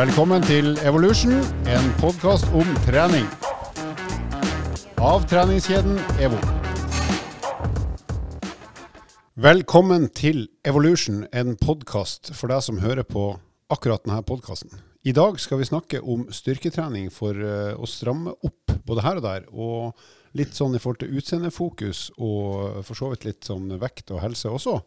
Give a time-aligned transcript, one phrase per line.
[0.00, 1.34] Velkommen til Evolution,
[1.68, 3.26] en podkast om trening.
[4.96, 6.38] Av treningskjeden EVO.
[9.44, 13.26] Velkommen til Evolution, en podkast for deg som hører på
[13.68, 14.72] akkurat denne podkasten.
[15.04, 19.26] I dag skal vi snakke om styrketrening for eh, å stramme opp både her og
[19.28, 24.16] der, og litt sånn i forhold til utseendefokus, og for så vidt litt sånn vekt
[24.16, 24.80] og helse også.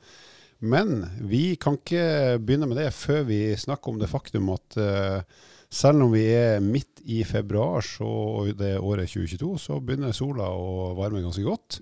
[0.64, 5.50] Men vi kan ikke begynne med det før vi snakker om det faktum at uh,
[5.74, 8.08] selv om vi er midt i februar så,
[8.56, 11.82] det er året 2022, så begynner sola å varme ganske godt.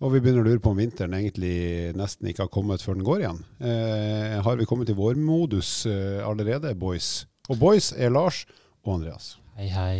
[0.00, 3.04] Og vi begynner å lure på om vinteren egentlig nesten ikke har kommet før den
[3.04, 3.44] går igjen.
[3.60, 7.26] Uh, har vi kommet i vårmodus uh, allerede, boys?
[7.52, 8.46] Og boys er Lars
[8.86, 9.34] og Andreas.
[9.60, 9.96] Hei, hei.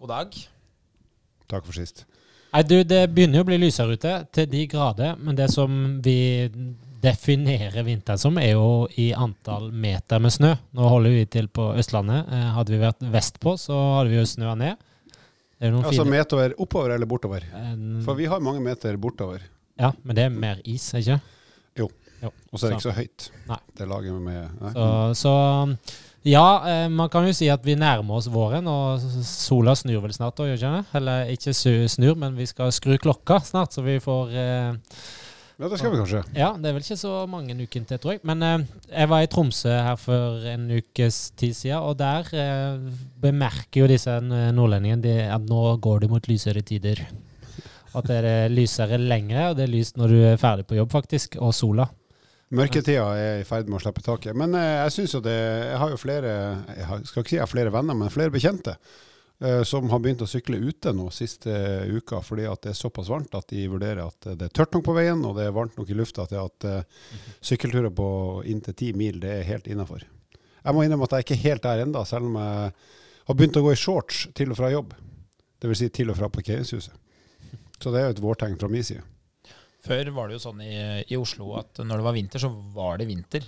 [0.00, 0.44] God dag.
[1.52, 2.06] Takk for sist.
[2.50, 5.18] Nei, du, Det begynner jo å bli lysere ute, til de grader.
[5.20, 6.48] Men det som vi
[7.02, 10.52] definerer vinteren som, er jo i antall meter med snø.
[10.76, 12.28] Nå holder vi til på Østlandet.
[12.28, 14.84] Eh, hadde vi vært vestpå, så hadde vi jo snøa ned.
[15.62, 16.10] altså fine...
[16.10, 17.46] meter oppover eller bortover?
[17.56, 18.02] En...
[18.04, 19.42] For vi har mange meter bortover.
[19.80, 21.20] Ja, men det er mer is, ikke
[21.78, 21.88] Jo.
[22.20, 22.30] jo.
[22.52, 23.30] Og så er det ikke så høyt.
[23.48, 23.60] Nei.
[23.78, 24.72] Det laget med nei.
[24.74, 24.88] Så,
[25.22, 25.34] så
[26.22, 30.12] ja, eh, man kan jo si at vi nærmer oss våren, og sola snur vel
[30.12, 30.84] snart òg, gjør ikke det?
[31.00, 31.54] Eller ikke
[31.88, 34.98] snur, men vi skal skru klokka snart, så vi får eh,
[35.60, 36.20] ja, det skal vi kanskje.
[36.32, 38.22] Ja, det er vel ikke så mange uker til, tror jeg.
[38.24, 43.02] Men eh, jeg var i Tromsø her for en ukes tid siden, og der eh,
[43.20, 47.04] bemerker jo disse nordlendingene at nå går det mot lysere tider.
[47.92, 50.94] At det er lysere lengre, og det er lyst når du er ferdig på jobb,
[50.94, 51.90] faktisk, og sola.
[52.50, 54.34] Mørketida er i ferd med å slippe taket.
[54.38, 56.32] Men eh, jeg synes jo det Jeg har jo flere
[56.72, 59.09] Jeg skal ikke si jeg har flere venner, men flere bekjente Eh,
[59.64, 61.48] som har begynt å sykle ute nå siste
[61.88, 64.84] uka fordi at det er såpass varmt at de vurderer at det er tørt nok
[64.84, 67.06] på veien og det er varmt nok i lufta til at uh,
[67.40, 68.08] sykkelturer på
[68.52, 70.04] inntil ti mil det er helt innafor.
[70.60, 72.72] Jeg må innrømme at jeg er ikke helt der enda, selv om jeg
[73.30, 74.92] har begynt å gå i shorts til og fra jobb.
[75.60, 75.80] Dvs.
[75.80, 76.92] Si til og fra parkeringshuset.
[77.80, 79.04] Så det er jo et vårtegn fra min side.
[79.80, 80.74] Før var det jo sånn i,
[81.08, 83.46] i, Oslo at når det var vinter, så var det vinter.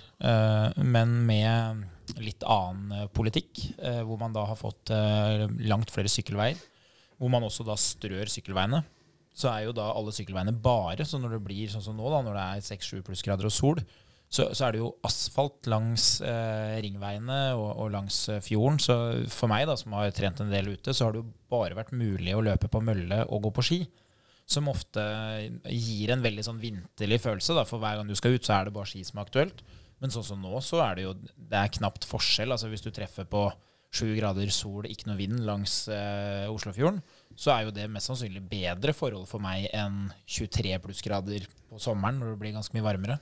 [0.81, 1.83] Men med
[2.21, 6.61] litt annen eh, politikk, eh, hvor man da har fått eh, langt flere sykkelveier.
[7.21, 8.83] Hvor man også da strør sykkelveiene.
[9.33, 12.21] Så er jo da alle sykkelveiene bare, så når det blir sånn som nå, da,
[12.25, 13.81] når det er 6-7 plussgrader og sol,
[14.33, 18.79] så, så, er det jo asfalt langs eh, ringveiene og, og, langs fjorden.
[18.81, 18.97] Så
[19.33, 21.93] for meg, da, som har trent en del ute, så har det jo bare vært
[21.97, 23.81] mulig å løpe på mølle og gå på ski.
[24.49, 25.05] Som ofte
[25.69, 27.57] gir en veldig sånn vinterlig følelse.
[27.57, 29.63] Da, for hver gang du skal ut, så er det bare ski som er aktuelt.
[30.03, 32.53] Men sånn som nå, så er det jo det er knapt forskjell.
[32.55, 33.47] Altså Hvis du treffer på
[33.93, 37.03] sju grader sol, ikke noe vind langs eh, Oslofjorden,
[37.37, 42.19] så er jo det mest sannsynlig bedre forhold for meg enn 23 plussgrader på sommeren,
[42.21, 43.19] når det blir ganske mye varmere.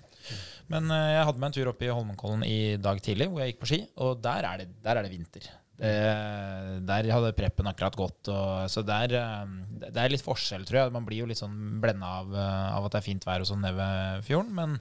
[0.71, 3.53] Men eh, jeg hadde meg en tur opp i Holmenkollen i dag tidlig, hvor jeg
[3.53, 5.51] gikk på ski, og der er det, der er det vinter.
[5.81, 8.29] Eh, der hadde preppen akkurat gått.
[8.29, 9.53] Og, så der, eh,
[9.89, 10.95] det er litt forskjell, tror jeg.
[10.97, 13.49] Man blir jo litt sånn blenda av, eh, av, at det er fint vær og
[13.49, 14.53] sånn nede ved fjorden.
[14.55, 14.77] Men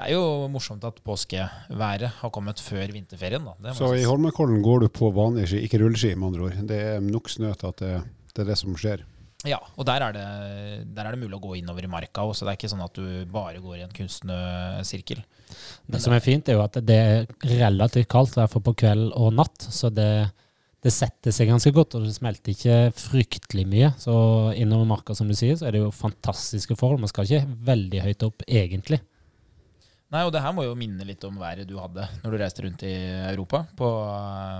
[0.00, 3.44] det er jo morsomt at påskeværet har kommet før vinterferien.
[3.44, 3.74] Da.
[3.76, 6.60] Så i Holmenkollen går du på vanlige ski, ikke rulleski med andre ord.
[6.70, 7.90] Det er nok snø til at det,
[8.32, 9.04] det, er det som skjer.
[9.44, 10.24] Ja, og der er, det,
[10.96, 12.46] der er det mulig å gå innover i marka også.
[12.46, 15.20] Det er ikke sånn at du bare går i en kunstsnøsirkel.
[15.84, 17.28] Det som er fint, er jo at det er
[17.60, 19.68] relativt kaldt, i hvert fall på kveld og natt.
[19.68, 20.10] Så det,
[20.80, 23.92] det, setter seg ganske godt, og det smelter ikke fryktelig mye.
[24.00, 24.16] Så
[24.56, 27.04] innover marka, som du sier, så er det jo fantastiske forhold.
[27.04, 29.04] Man skal ikke veldig høyt opp, egentlig.
[30.10, 32.64] Nei, og det her må jo minne litt om været du hadde når du reiste
[32.64, 32.94] rundt i
[33.30, 33.90] Europa på,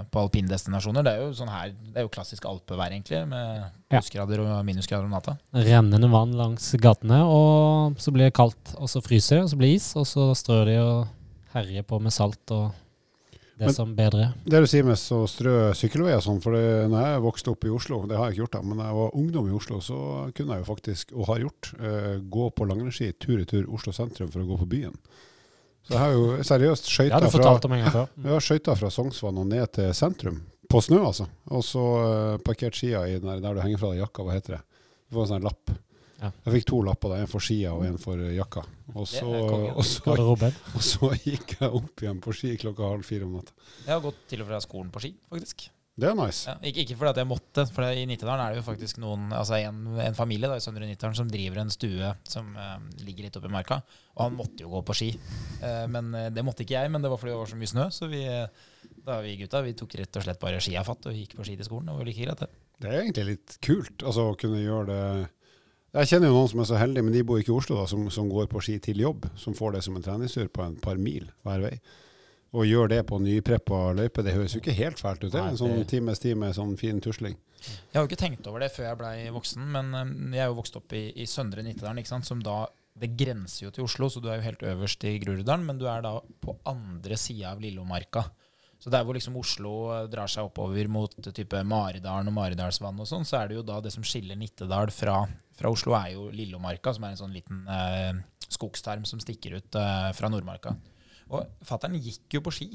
[0.07, 1.03] på alpindestinasjoner.
[1.07, 5.09] Det er jo sånn her, det er jo klassisk alpevær, egentlig, med plussgrader og minusgrader
[5.09, 5.35] om natta.
[5.57, 9.59] Rennende vann langs gatene, og så blir det kaldt, og så fryser det, og så
[9.59, 12.69] blir det is, og så strør de og herjer på med salt og
[13.61, 14.31] det men, som bedre.
[14.47, 17.67] Det du sier med å strø sykkelveier og sånn, for det, når jeg vokste opp
[17.67, 19.81] i Oslo, det har jeg ikke gjort da, men da jeg var ungdom i Oslo,
[19.85, 19.99] så
[20.37, 23.93] kunne jeg jo faktisk, og har gjort, uh, gå på langrennsski tur i tur Oslo
[23.93, 24.95] sentrum for å gå på byen.
[25.87, 27.53] Så jeg har jo seriøst skøyta fra,
[28.83, 30.43] fra Sognsvann og ned til sentrum.
[30.71, 31.27] På snø, altså.
[31.51, 34.27] Og så uh, parkert skia i der, der, du henger fra deg jakka.
[34.27, 34.61] Hva heter det?
[35.09, 35.73] Du får en sånn lapp.
[36.21, 36.29] Ja.
[36.45, 38.63] Jeg fikk to lapper, en for skia og en for jakka.
[38.93, 40.15] Og så, og, så,
[40.77, 43.57] og så, gikk jeg opp igjen på ski klokka halv fire om natta.
[43.87, 45.71] Jeg har gått til og fra skolen på ski, faktisk.
[46.01, 46.49] Det er nice.
[46.49, 49.29] Ja, ikke, ikke, fordi at jeg måtte, for i Nittedalen er det jo faktisk noen,
[49.37, 53.27] altså en, en familie da, i Søndre Nittedalen som driver en stue som uh, ligger
[53.27, 53.83] litt oppi marka.
[54.17, 55.11] Og han måtte jo gå på ski.
[55.61, 57.73] Uh, men uh, Det måtte ikke jeg, men det var fordi det var så mye
[57.75, 57.87] snø.
[57.93, 58.23] Så vi,
[59.05, 61.59] da vi gutta vi tok rett og slett bare skia fatt og gikk på ski
[61.61, 61.93] til skolen.
[61.93, 62.67] Det var like greit, det.
[62.81, 65.03] Det er egentlig litt kult altså, å kunne gjøre det
[65.99, 67.89] Jeg kjenner jo noen som er så heldige, men de bor ikke i Oslo, da,
[67.91, 69.29] som, som går på ski til jobb.
[69.37, 71.75] Som får det som en treningstur på en par mil hver vei.
[72.51, 75.31] Og gjøre det på nypreppa løype, det høres jo ikke helt fælt ut.
[75.31, 77.37] Det en sånn times time, sånn fin tusling.
[77.61, 80.51] Jeg har jo ikke tenkt over det før jeg blei voksen, men eh, jeg er
[80.51, 82.65] jo vokst opp i, i Søndre Nittedalen, ikke sant, som da
[83.01, 85.87] det grenser jo til Oslo, så du er jo helt øverst i Groruddalen, men du
[85.89, 88.25] er da på andre sida av Lillomarka.
[88.81, 93.01] Så der hvor liksom Oslo eh, drar seg oppover mot eh, type Maridalen og Maridalsvann
[93.01, 95.21] og sånn, så er det jo da det som skiller Nittedal fra,
[95.57, 98.15] fra Oslo, er jo Lillomarka, som er en sånn liten eh,
[98.49, 100.75] skogstarm som stikker ut eh, fra Nordmarka.
[101.31, 102.69] Og fattern gikk jo på ski.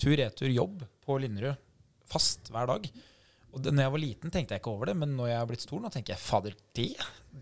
[0.00, 1.60] Tur-retur jobb på Linderud.
[2.10, 2.90] Fast hver dag.
[3.50, 5.48] Og det, når jeg var liten, tenkte jeg ikke over det, men når jeg har
[5.50, 6.92] blitt stor, nå tenker jeg fader, det,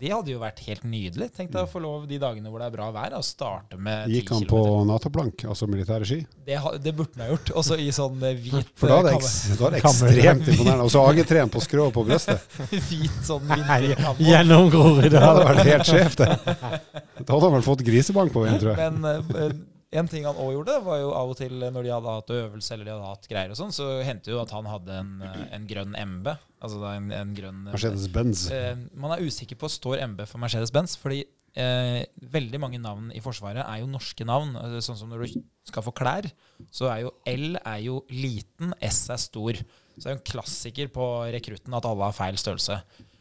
[0.01, 1.27] det hadde jo vært helt nydelig.
[1.35, 4.09] Tenk deg å få lov de dagene hvor det er bra vær, å starte med
[4.09, 4.61] 10 Gikk han på.
[4.89, 6.19] Nato-plank, altså militære ski?
[6.49, 7.53] Det, det burde han ha gjort.
[7.61, 10.51] Også i sånn eh, hvit For da er det, eh, eks, da er det ekstremt
[10.55, 10.89] imponerende.
[10.89, 12.59] Og så AG3-en på skrå på brystet.
[12.89, 14.29] hvit sånn Nei, vinterkammo.
[14.31, 14.73] Gjennom
[15.13, 16.59] Det hadde vært helt skjevt, det.
[17.21, 18.97] Da hadde han vel fått grisebank på veien, tror jeg.
[18.97, 19.59] Men eh,
[19.91, 22.75] en ting han òg gjorde, var jo av og til når de hadde hatt øvelse
[22.75, 25.41] eller de hadde hatt greier og sånn, så hendte jo at han hadde en, eh,
[25.57, 26.29] en grønn MB.
[26.61, 28.45] Altså da en, en grønn Mercedes-Benz.
[28.53, 31.23] Eh, man er usikker på står MB for Mercedes-Benz, fordi
[31.57, 32.03] eh,
[32.35, 34.53] veldig mange navn i Forsvaret er jo norske navn.
[34.61, 35.39] Eh, Sånn som når du
[35.71, 36.29] skal få klær,
[36.69, 39.57] så er jo L er jo liten, S er stor.
[39.97, 42.77] Så det er jo en klassiker på rekrutten at alle har feil størrelse.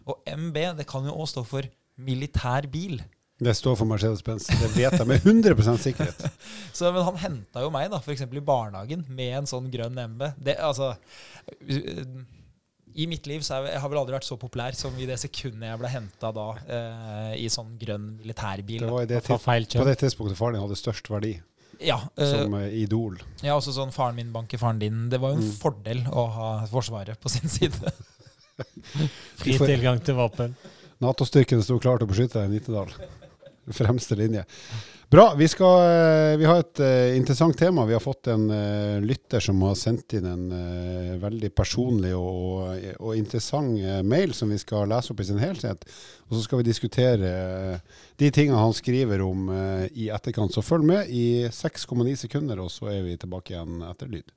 [0.08, 1.66] Og MB det kan jo òg stå for
[1.98, 3.00] militær bil.
[3.38, 4.48] Det står for Mercedes-Benz.
[4.50, 6.24] Det vet jeg med 100% sikkerhet.
[6.78, 8.24] Så, men han henta jo meg da, f.eks.
[8.26, 10.24] i barnehagen med en sånn grønn MB.
[10.42, 10.88] Det, altså,
[12.98, 15.06] I mitt liv så er jeg, jeg har vel aldri vært så populær som i
[15.06, 18.82] det sekundet jeg ble henta da eh, i sånn grønn militærbil.
[18.82, 21.36] Det var i det da, på det tidspunktet faren din hadde størst verdi,
[21.78, 23.20] Ja, eh, som uh, idol.
[23.44, 25.04] ja, også sånn faren min banker faren din.
[25.12, 25.54] Det var jo en Mm.
[25.62, 27.92] fordel å ha Forsvaret på sin side.
[29.38, 30.58] Fri tilgang til våpen.
[30.98, 32.90] Nato-styrken sto klar til å beskytte deg i Nittedal.
[33.72, 34.44] Fremste linje.
[35.10, 35.34] Bra.
[35.34, 37.86] Vi, skal, eh, vi har et eh, interessant tema.
[37.88, 40.50] Vi har fått en eh, lytter som har sendt inn en
[41.22, 45.88] veldig personlig og, og interessant mail som vi skal lese opp i sin helhet.
[46.28, 47.30] Og så skal vi diskutere
[48.20, 49.48] de tingene han skriver om
[49.88, 50.52] i etterkant.
[50.52, 54.28] Så følg med i 6,9 sekunder, og så er vi tilbake igjen etter lyd.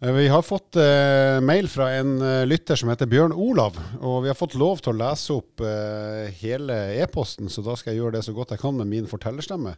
[0.00, 3.74] Vi har fått eh, mail fra en eh, lytter som heter Bjørn Olav.
[3.98, 7.92] Og vi har fått lov til å lese opp eh, hele e-posten, så da skal
[7.92, 9.74] jeg gjøre det så godt jeg kan med min fortellerstemme.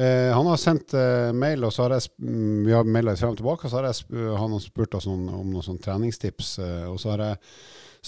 [0.00, 3.36] Eh, han har sendt eh, mail, og så har jeg mm, vi har maila frem
[3.36, 3.68] og tilbake.
[3.68, 6.56] Og så har jeg han har spurt oss om, om noen sånne treningstips.
[6.64, 7.38] Eh, og så har jeg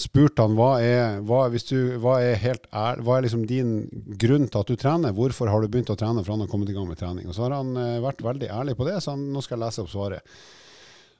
[0.09, 3.77] spurt han hva er, hva, du, hva er, ær, hva er liksom din
[4.17, 5.13] grunn til at du trener?
[5.13, 6.25] Hvorfor har du begynt å trene?
[6.25, 7.29] For han har kommet i gang med trening.
[7.29, 9.67] Og så har han eh, vært veldig ærlig på det, så han, nå skal jeg
[9.67, 10.39] lese opp svaret.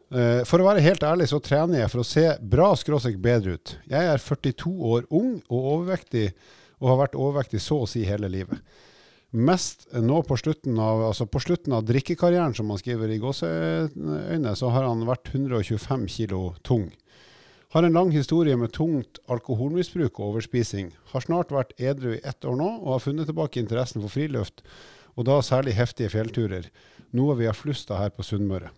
[0.08, 3.58] Eh, For å være helt ærlig så trener jeg for å se bra skråstrek bedre
[3.58, 3.76] ut.
[3.92, 6.30] Jeg er 42 år ung og overvektig,
[6.80, 8.62] og har vært overvektig så å si hele livet.
[9.36, 14.54] Mest nå på slutten av, altså på slutten av drikkekarrieren, som han skriver i gåseøyne,
[14.56, 16.88] så har han vært 125 kilo tung.
[17.76, 20.94] Har en lang historie med tungt alkoholmisbruk og overspising.
[21.12, 24.64] Har snart vært edru i ett år nå, og har funnet tilbake interessen for friluft,
[25.20, 26.72] og da særlig heftige fjellturer.
[27.12, 28.72] Noe vi har flust av her på Sunnmøre.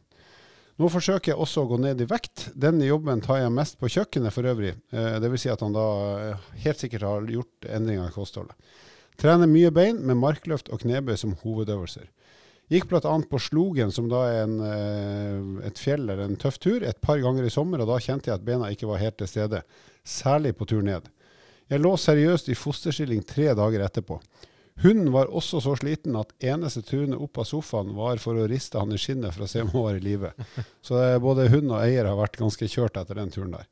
[0.80, 2.46] Nå forsøker jeg også å gå ned i vekt.
[2.56, 4.78] Denne jobben tar jeg mest på kjøkkenet for øvrig.
[4.94, 5.18] Dvs.
[5.20, 5.88] det vil si at han da
[6.30, 8.56] eh, helt sikkert har gjort endringer i kostholdet.
[9.20, 12.08] Trener mye bein med markløft og knebøy som hovedøvelser.
[12.72, 13.02] Gikk bl.a.
[13.02, 17.20] på Slogen, som da er en, eh, et fjell eller en tøff tur, et par
[17.20, 19.64] ganger i sommer, og da kjente jeg at bena ikke var helt til stede.
[20.08, 21.10] Særlig på tur ned.
[21.70, 24.22] Jeg lå seriøst i fosterstilling tre dager etterpå.
[24.82, 28.80] Hunden var også så sliten at eneste turene opp av sofaen var for å riste
[28.80, 30.32] han i skinnet for å se om han var i live.
[30.86, 33.68] Så eh, både hund og eier har vært ganske kjørt etter den turen der.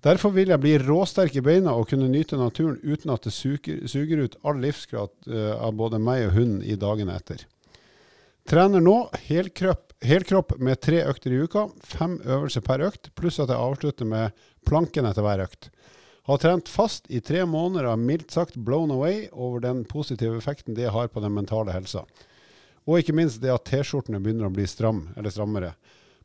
[0.00, 3.82] Derfor vil jeg bli råsterk i beina og kunne nyte naturen uten at det suger,
[3.90, 7.44] suger ut all livskraft eh, av både meg og hunden i dagene etter.
[8.48, 8.96] Trener nå
[9.28, 14.08] helkropp, helkropp med tre økter i uka, fem øvelser per økt, pluss at jeg avslutter
[14.08, 15.68] med planken etter hver økt.
[16.30, 20.36] Har trent fast i tre måneder og er mildt sagt blown away over den positive
[20.38, 22.04] effekten det har på den mentale helsa.
[22.86, 25.72] Og ikke minst det at T-skjortene begynner å bli stram, eller strammere,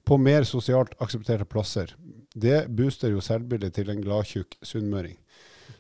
[0.05, 1.95] på mer sosialt aksepterte plasser.
[2.37, 5.15] Det booster jo selvbildet til en gladtjukk sunnmøring.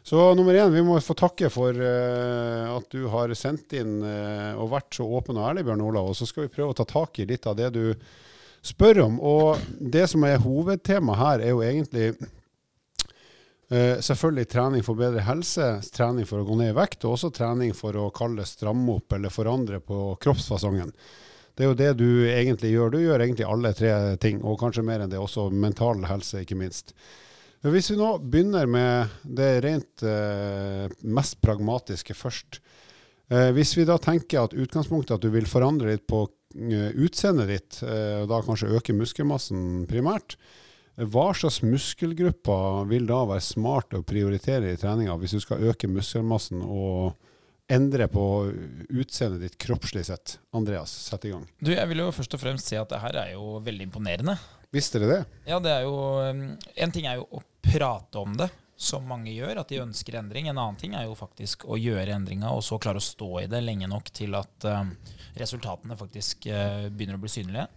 [0.01, 4.57] Så nummer én, vi må få takke for uh, at du har sendt inn uh,
[4.57, 6.09] og vært så åpen og ærlig, Bjørn Olav.
[6.09, 7.93] Og så skal vi prøve å ta tak i litt av det du
[8.65, 9.21] spør om.
[9.21, 12.15] Og det som er hovedtema her, er jo egentlig
[13.69, 17.31] eh, selvfølgelig trening for bedre helse, trening for å gå ned i vekt, og også
[17.35, 20.93] trening for å kalle stramme opp eller forandre på kroppsfasongen.
[21.55, 22.91] Det er jo det du egentlig gjør.
[22.91, 23.91] Du gjør egentlig alle tre
[24.21, 26.91] ting, og kanskje mer enn det, også mental helse, ikke minst.
[27.63, 32.59] Men Hvis vi nå begynner med det rent uh, mest pragmatiske først.
[33.31, 37.77] Uh, hvis vi da tenker at utgangspunktet at du vil forandre litt på utseendet ditt,
[37.83, 40.37] og da kanskje øke muskelmassen primært,
[40.95, 45.89] hva slags muskelgrupper vil da være smart å prioritere i treninga hvis du skal øke
[45.91, 47.17] muskelmassen og
[47.67, 48.23] endre på
[48.93, 50.37] utseendet ditt kroppslig sett?
[50.55, 51.43] Andreas, sett i gang.
[51.59, 54.37] Du, jeg vil jo først og fremst si at det her er jo veldig imponerende.
[54.75, 55.41] Visste dere det?
[55.49, 59.33] Ja, det er jo um, En ting er jo å prate om det, som mange
[59.33, 60.49] gjør, at de ønsker endring.
[60.51, 63.49] En annen ting er jo faktisk å gjøre endringa og så klare å stå i
[63.51, 64.93] det lenge nok til at um,
[65.39, 67.67] resultatene faktisk uh, begynner å bli synlige.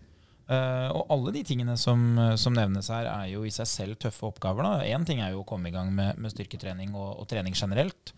[0.48, 2.00] Uh, og alle de tingene som,
[2.40, 4.86] som, nevnes her, er jo i seg selv tøffe oppgaver.
[4.88, 8.14] Én ting er jo å komme i gang med, med styrketrening og, og, trening generelt.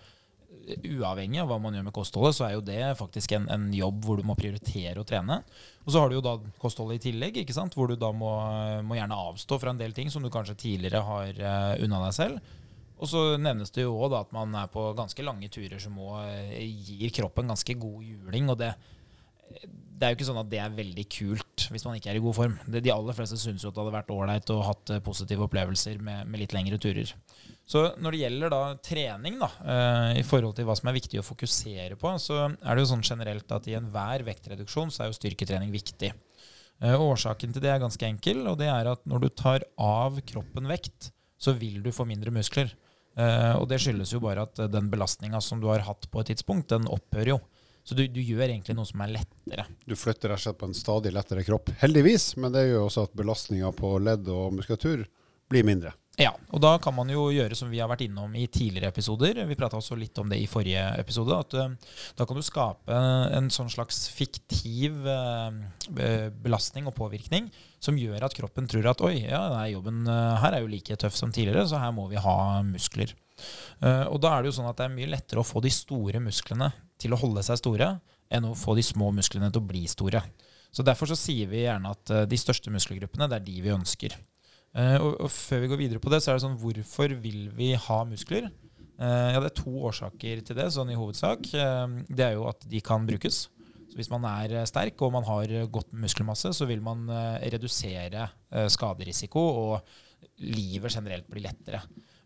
[0.70, 4.06] Uavhengig av hva man gjør med kostholdet, så er jo det faktisk en, en jobb
[4.06, 5.40] hvor du må prioritere å trene.
[5.82, 7.74] Og så har du jo da kostholdet i tillegg, ikke sant?
[7.74, 8.30] hvor du da må,
[8.86, 12.14] må gjerne avstå fra en del ting som du kanskje tidligere har uh, unna deg
[12.14, 12.56] selv.
[13.00, 16.54] Og så nevnes det jo òg at man er på ganske lange turer som òg
[16.60, 18.50] gir kroppen ganske god juling.
[18.52, 18.74] og det,
[20.00, 22.22] det er jo ikke sånn at det er veldig kult hvis man ikke er i
[22.24, 22.54] god form.
[22.72, 26.00] De aller fleste syns jo at det hadde vært ålreit og hatt eh, positive opplevelser
[26.00, 27.12] med, med, litt lengre turer.
[27.68, 31.20] Så når det gjelder da trening, da, uh, i forhold til hva som er viktig
[31.20, 35.12] å fokusere på, så er det jo sånn generelt at i enhver vektreduksjon så er
[35.12, 36.14] jo styrketrening viktig.
[36.80, 40.18] Uh, årsaken til det er ganske enkel, og det er at når du tar av
[40.32, 42.72] kroppen vekt, så vil du få mindre muskler.
[43.20, 46.70] Og det skyldes jo bare at den belastninga som du har hatt på et tidspunkt,
[46.70, 47.38] den opphører jo.
[47.84, 49.64] Så du, du, gjør egentlig noe som er lettere.
[49.88, 51.72] Du flytter rett og slett på en stadig lettere kropp.
[51.80, 55.06] Heldigvis, men det gjør også at belastninga på ledd og muskulatur
[55.50, 55.94] blir mindre.
[56.20, 59.38] Ja, og da kan man jo gjøre som vi har vært innom i tidligere episoder.
[59.48, 61.38] Vi prata også litt om det i forrige episode.
[61.46, 62.98] At uh, da kan du skape
[63.38, 65.48] en sånn slags fiktiv uh,
[66.44, 67.48] belastning og påvirkning
[67.80, 70.98] som gjør at kroppen tror at oi, ja, denne jobben uh, her er jo like
[71.00, 72.36] tøff som tidligere, så her må vi ha
[72.68, 73.16] muskler.
[73.80, 76.20] og da er det jo sånn at det er mye lettere å få de store
[76.20, 76.66] musklene
[77.00, 77.94] til å holde seg store
[78.30, 80.22] enn å få de små musklene til å bli store.
[80.70, 84.14] Så Derfor så sier vi gjerne at de største muskelgruppene det er de vi ønsker.
[84.70, 87.72] Uh, og, Før vi går videre på det, så er det sånn Hvorfor vil vi
[87.74, 88.50] ha muskler?
[89.00, 91.48] Uh, ja, Det er to årsaker til det, sånn i hovedsak.
[92.06, 93.48] Det er jo at de kan brukes.
[93.90, 97.08] Så Hvis man er sterk og man har godt muskelmasse, så vil man
[97.42, 98.28] redusere
[98.70, 101.80] skaderisiko, og livet generelt blir lettere.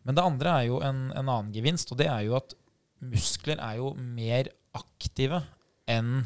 [0.04, 2.52] Men det andre er jo en, en annen gevinst, og det er jo at
[3.00, 5.42] muskler er jo mer aktive
[5.90, 6.24] enn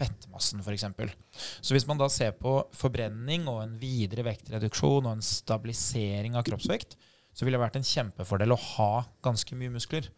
[0.00, 0.86] fettmassen f.eks.
[1.60, 6.46] Så hvis man da ser på forbrenning og en videre vektreduksjon og en stabilisering av
[6.46, 6.96] kroppsvekt,
[7.36, 8.92] så vil det vært en kjempefordel å ha
[9.24, 10.08] ganske mye muskler.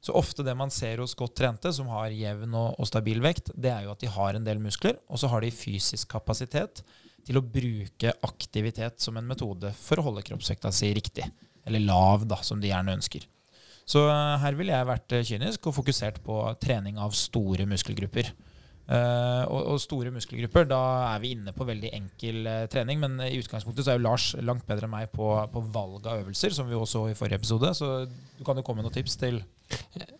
[0.00, 3.52] Så ofte det man ser hos godt trente, som har jevn og, og, stabil vekt,
[3.52, 6.80] det er jo at de har en del muskler, og så har de fysisk kapasitet
[7.26, 11.26] til å bruke aktivitet som en metode for å holde kroppsvekta si riktig.
[11.68, 13.26] Eller lav, da, som de gjerne ønsker.
[13.90, 18.32] Så eh, her ville jeg vært eh, kynisk og fokusert på trening av store muskelgrupper.
[18.90, 20.78] Uh, og, og, store muskelgrupper, da
[21.12, 22.98] er vi inne på veldig enkel uh, trening.
[22.98, 26.24] Men i utgangspunktet så er jo Lars langt bedre enn meg på, på valg av
[26.24, 27.70] øvelser, som vi også så i forrige episode.
[27.78, 29.38] Så du kan jo komme med noen tips til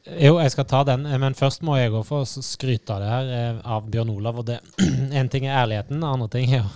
[0.06, 3.58] Jo, jeg skal ta den, men først må jeg òg få skryte av det her
[3.74, 4.38] av Bjørn Olav.
[4.38, 4.60] Og det,
[5.18, 6.70] en ting er ærligheten, andre ting er jo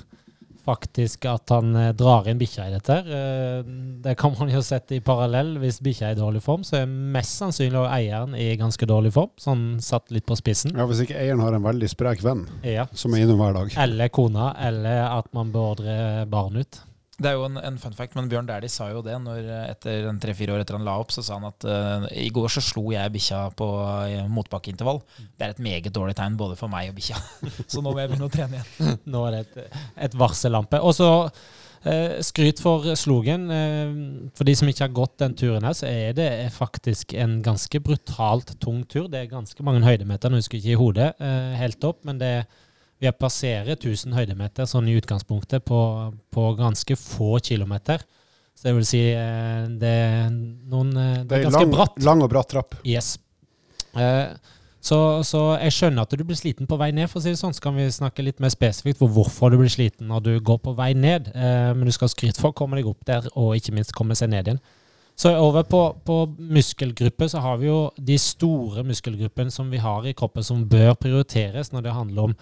[0.65, 2.97] faktisk at han eh, drar inn bikkja i dette.
[3.05, 3.59] Eh,
[4.05, 5.55] det kan man jo sette i parallell.
[5.63, 9.15] Hvis bikkja er i dårlig form, så er mest sannsynlig også eieren i ganske dårlig
[9.17, 9.33] form.
[9.41, 10.75] Sånn satt litt på spissen.
[10.77, 12.89] Ja, Hvis ikke eieren har en veldig sprek venn ja.
[12.97, 13.77] som er innom hver dag.
[13.85, 16.83] Eller kona, eller at man beordrer barn ut.
[17.15, 20.07] Det er jo en, en, fun fact, men Bjørn Dæhlie sa jo det når etter
[20.23, 22.89] tre-fire år etter han la opp, så sa han at uh, i går så slo
[22.91, 24.99] jeg bikkja på uh, motbakkeintervall.
[25.23, 27.21] Det er et meget dårlig tegn både for meg og bikkja.
[27.71, 28.99] så nå må jeg begynne å trene igjen.
[29.15, 29.79] nå er det et,
[30.09, 30.83] et varsellampe.
[30.83, 33.47] Og så uh, skryt for slogen.
[33.47, 37.39] Uh, for de som ikke har gått den turen her, så er det faktisk en
[37.47, 39.07] ganske brutalt tung tur.
[39.13, 41.11] Det er ganske mange høydemeter, nå husker jeg ikke i hodet
[41.61, 42.47] helt opp, men det er
[43.01, 45.79] vi har passerer 1000 høydemeter sånn i utgangspunktet på,
[46.33, 48.05] på, ganske få kilometer.
[48.55, 51.97] Så det vil si eh, det er noen eh, Det er, ganske lang, bratt.
[52.07, 52.77] Lang og bratt trapp.
[52.87, 53.17] Yes.
[53.99, 54.31] Eh,
[54.85, 57.41] så, så, jeg skjønner at du blir sliten på vei ned, for å si det
[57.41, 57.57] sånn.
[57.57, 60.61] Så kan vi snakke litt mer spesifikt for hvorfor du blir sliten når du går
[60.63, 61.33] på vei ned.
[61.35, 64.31] Men du skal skryte for å komme deg opp der, og ikke minst komme seg
[64.35, 64.61] ned igjen.
[65.17, 70.07] Så over på, på muskelgrupper så har vi jo de store muskelgruppene som vi har
[70.07, 72.35] i kroppen, som bør prioriteres når det handler om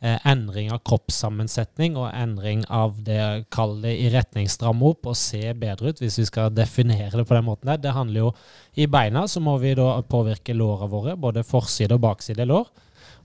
[0.00, 5.42] endring av kroppssammensetning og endring av det kall det i retning stramme opp og se
[5.58, 7.80] bedre ut, hvis vi skal definere det på den måten der.
[7.82, 8.34] Det handler jo
[8.78, 12.68] I beina så må vi da påvirke låra våre, både forside og bakside lår.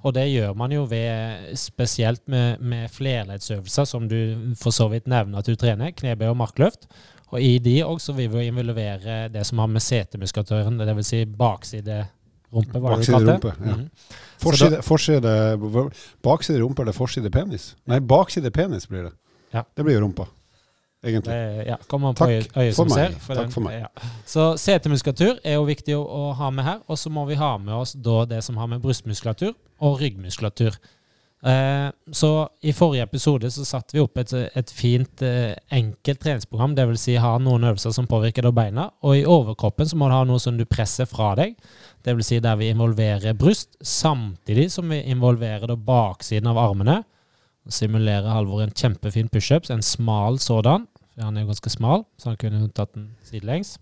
[0.04, 5.08] Og det gjør man jo ved spesielt med, med flerleddsøvelser, som du for så vidt
[5.08, 6.90] nevner at du trener, knebøy og markløft.
[7.34, 11.08] Og i de også vil vi involvere det som har med setemuskulaturen, dvs.
[11.08, 12.04] Si bakside
[12.54, 13.54] Rumpe, var det du kalte det?
[13.68, 13.76] ja.
[13.76, 13.90] Mhm.
[14.44, 15.34] Forside, forside,
[16.26, 17.76] bakside rumpe eller forside penis?
[17.88, 19.12] Nei, bakside penis blir det.
[19.54, 19.62] Ja.
[19.78, 20.26] Det blir jo rumpa,
[21.06, 21.32] egentlig.
[21.32, 23.16] Det, ja, kommer an på Takk øyet, for som meg.
[23.24, 23.38] ser.
[23.38, 23.78] Takk for meg.
[23.86, 24.10] Ja.
[24.28, 26.82] Så setemuskulatur er jo viktig å, å ha med her.
[26.92, 30.76] Og så må vi ha med oss da det som har med brystmuskulatur og ryggmuskulatur.
[31.44, 36.76] Eh, så i forrige episode så satte vi opp et, et fint, eh, enkelt treningsprogram.
[36.78, 37.02] Dvs.
[37.04, 38.88] Si ha noen øvelser som påvirker deg beina.
[39.04, 41.58] Og i overkroppen så må du ha noe som du presser fra deg.
[42.08, 42.30] Dvs.
[42.30, 47.02] Si der vi involverer bryst, samtidig som vi involverer baksiden av armene.
[47.72, 50.88] Simulerer Halvor en kjempefin pushups, en smal sådan.
[51.20, 53.78] Han er ganske smal, så han kunne tatt den sidelengs.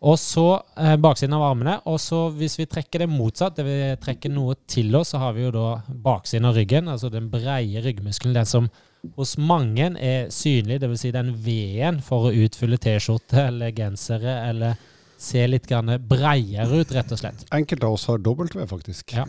[0.00, 0.44] Og så
[0.80, 1.76] eh, baksiden av armene.
[1.90, 5.34] Og så hvis vi trekker det motsatt, det vil trekke noe til oss, så har
[5.36, 8.70] vi jo da baksiden av ryggen, altså den breie ryggmuskelen, den som
[9.16, 11.04] hos mange er synlig, dvs.
[11.04, 14.80] Si den V-en for å utfylle T-skjorte eller gensere, eller
[15.20, 17.44] se litt grann breiere ut, rett og slett.
[17.52, 19.16] Enkelte av oss har W, faktisk.
[19.16, 19.28] Ja.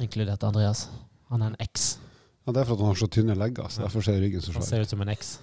[0.00, 0.88] Inkludert Andreas.
[1.32, 1.94] Han er en X.
[2.44, 4.52] Ja, det er for at han har så tynne legger, så derfor ser ryggen så
[4.52, 5.38] Han svær ser ut som en X.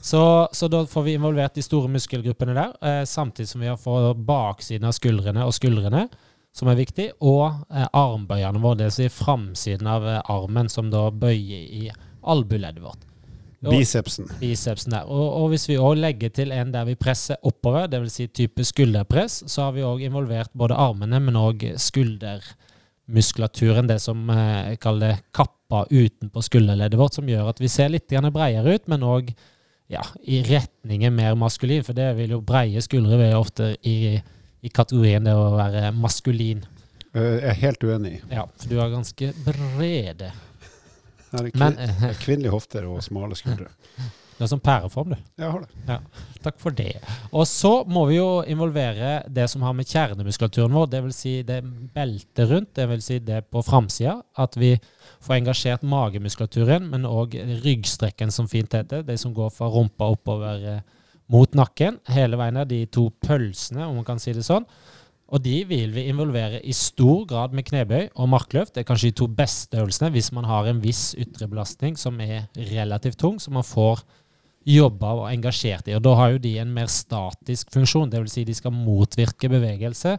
[0.00, 0.20] Så,
[0.56, 4.16] så da får vi involvert de store muskelgruppene der, eh, samtidig som vi har fått
[4.24, 6.06] baksiden av skuldrene og skuldrene,
[6.56, 8.96] som er viktig, og eh, armbøyene våre, dvs.
[9.02, 11.90] Si framsiden av eh, armen, som da bøyer i
[12.24, 13.04] albueleddet vårt.
[13.60, 14.24] Og- Bicepsen.
[14.40, 15.04] bicepsen der.
[15.04, 18.16] Og, og hvis vi òg legger til en der vi presser oppover, dvs.
[18.16, 21.66] Si type skulderpress, så har vi òg involvert både armene, men òg
[23.10, 28.08] skuldermuskulaturen, det som eh, kaller kappa utenpå skulderleddet vårt, som gjør at vi ser litt
[28.08, 29.32] bredere ut, men òg
[29.88, 31.82] ja, i retningen mer maskulin.
[31.84, 34.20] For det vil jo breie skuldre være ofte i,
[34.62, 36.62] i kategorien det å være maskulin.
[37.14, 38.20] Eh, Jeg er helt uenig.
[38.30, 40.30] Ja, for du har ganske brede
[41.30, 41.76] Det er Men
[42.20, 43.70] kvinnelige hofter og smale skuldre.
[44.40, 45.24] du har sånn pæreform, du.
[45.36, 45.96] Jeg har det.
[46.40, 46.94] Takk for det.
[47.28, 51.18] Og så må vi jo involvere det som har med kjernemuskulaturen vår, dvs.
[51.18, 51.58] Si det
[51.92, 53.02] beltet rundt, dvs.
[53.04, 54.14] Si det på framsida.
[54.40, 54.70] At vi
[55.20, 57.36] får engasjert magemuskulaturen, men òg
[57.66, 59.04] ryggstrekken, som fint heter.
[59.04, 60.80] De som går fra rumpa oppover eh,
[61.28, 62.00] mot nakken.
[62.08, 64.64] Hele veien der, de to pølsene, om man kan si det sånn.
[65.30, 68.72] Og de vil vi involvere i stor grad med knebøy og markløft.
[68.74, 72.16] Det er kanskje de to beste øvelsene hvis man har en viss ytre belastning som
[72.24, 74.02] er relativt tung, så man får
[74.66, 75.96] jobba og engasjert i.
[75.96, 78.34] Og da har jo de en mer statisk funksjon, dvs.
[78.34, 80.16] Si de skal motvirke bevegelse,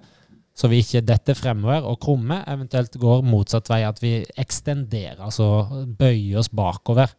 [0.57, 5.85] så vi ikke detter fremover og krumme, eventuelt går motsatt vei, at vi ekstenderer, altså
[5.97, 7.13] bøyer oss bakover.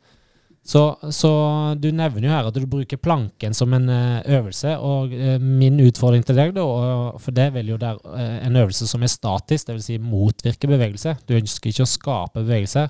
[0.63, 1.31] Så, så
[1.75, 5.81] du nevner jo her at du bruker planken som en eh, øvelse, og eh, min
[5.83, 6.67] utfordring til deg, da,
[7.19, 9.89] for det vil jo der eh, en øvelse som er statisk, dvs.
[9.89, 11.17] Si motvirke bevegelse.
[11.27, 12.87] Du ønsker ikke å skape bevegelse.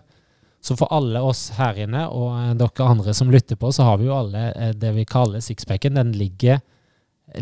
[0.62, 3.98] Så for alle oss her inne, og eh, dere andre som lytter på, så har
[3.98, 5.98] vi jo alle eh, det vi kaller sixpacken.
[5.98, 6.62] Den ligger,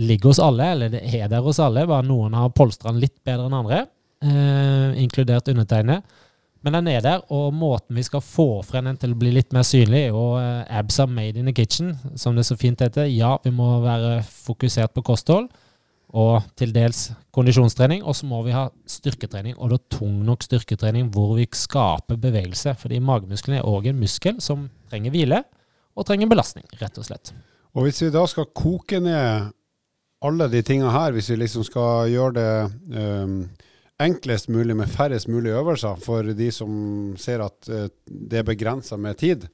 [0.01, 3.19] ligger hos alle, eller det er der hos alle, bare noen har polstra den litt
[3.27, 3.85] bedre enn andre,
[4.25, 6.17] eh, inkludert undertegnet.
[6.65, 9.53] Men den er der, og måten vi skal få frem den til å bli litt
[9.57, 12.81] mer synlig, er jo eh, abs are made in the kitchen, som det så fint
[12.81, 13.09] heter.
[13.09, 15.49] Ja, vi må være fokusert på kosthold
[16.11, 18.03] og til dels kondisjonstrening.
[18.03, 22.75] Og så må vi ha styrketrening, og da tung nok styrketrening hvor vi skaper bevegelse.
[22.81, 25.45] Fordi magemuskelen er òg en muskel som trenger hvile,
[25.99, 27.33] og trenger belastning, rett og slett.
[27.75, 29.51] Og hvis vi da skal koke ned
[30.27, 32.53] alle de tinga her, hvis vi liksom skal gjøre det
[33.01, 33.37] um,
[34.01, 36.73] enklest mulig med færrest mulig øvelser for de som
[37.21, 39.45] ser at eh, det er begrensa med tid,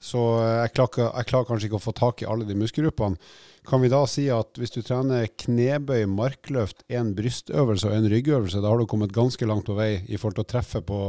[0.00, 3.20] så jeg klarer, jeg klarer kanskje ikke å få tak i alle de muskelgruppene.
[3.68, 8.62] Kan vi da si at hvis du trener knebøy, markløft, en brystøvelse og en ryggøvelse,
[8.64, 11.00] da har du kommet ganske langt på vei i forhold til å treffe på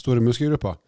[0.00, 0.80] store muskelgrupper?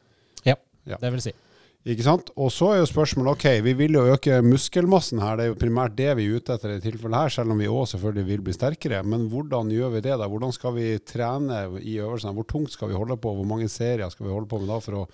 [0.89, 0.97] Ja.
[1.01, 1.35] Det vil si.
[1.85, 2.31] Ikke sant?
[2.41, 5.59] Og så er jo spørsmålet ok, vi vil jo øke muskelmassen her, det er jo
[5.61, 8.45] primært det vi er ute etter i tilfellet her, selv om vi òg selvfølgelig vil
[8.47, 9.03] bli sterkere.
[9.05, 10.29] Men hvordan gjør vi det da?
[10.33, 12.33] Hvordan skal vi trene i øvelsene?
[12.33, 13.35] Hvor tungt skal vi holde på?
[13.37, 15.05] Hvor mange serier skal vi holde på med da for å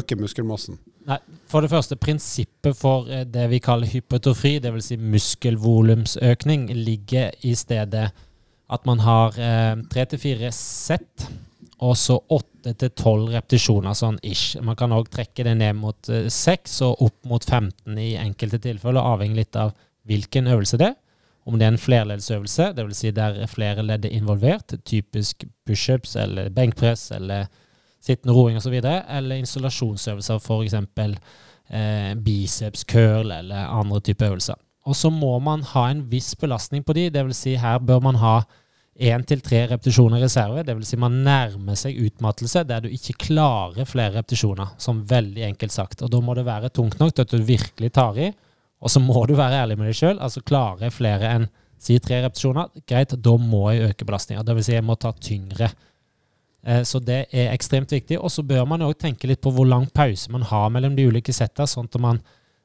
[0.00, 0.80] øke muskelmassen?
[1.06, 4.90] Nei, for det første, prinsippet for eh, det vi kaller hypotrofri, dvs.
[4.90, 8.08] Si muskelvolumsøkning, ligger i stedet
[8.68, 9.38] at man har
[9.88, 11.28] tre til fire sett,
[11.78, 14.58] og så åtte til tolv repetisjoner, sånn ish.
[14.64, 18.60] Man kan òg trekke det ned mot eh, seks og opp mot 15 i enkelte
[18.64, 19.74] tilfeller, avhengig litt av
[20.08, 20.98] hvilken øvelse det er.
[21.48, 23.00] Om det er en flerleddsøvelse, dvs.
[23.00, 27.46] Si der er flere ledd er involvert, typisk pushups eller benkpress eller
[28.04, 30.76] sittende roing osv., eller installasjonsøvelser, f.eks.
[31.68, 34.60] Eh, biceps curl eller andre typer øvelser.
[34.88, 37.42] Og så må man ha en viss belastning på de, dvs.
[37.44, 38.38] Si her bør man ha
[38.98, 40.64] én til tre repetisjoner i reserve.
[40.66, 40.90] Dvs.
[40.90, 46.02] Si man nærmer seg utmattelse der du ikke klarer flere repetisjoner, som veldig enkelt sagt.
[46.02, 48.32] Og da må det være tungt nok til at du virkelig tar i,
[48.78, 52.16] og så må du være ærlig med deg sjøl, altså klare flere enn Si tre
[52.24, 52.72] repetisjoner.
[52.90, 54.42] Greit, da må jeg øke belastninga.
[54.42, 54.66] Dvs.
[54.66, 55.68] Si jeg må ta tyngre.
[56.66, 58.18] Eh, så det er ekstremt viktig.
[58.18, 61.06] Og så bør man òg tenke litt på hvor lang pause man har mellom de
[61.08, 62.18] ulike setta, sånn at man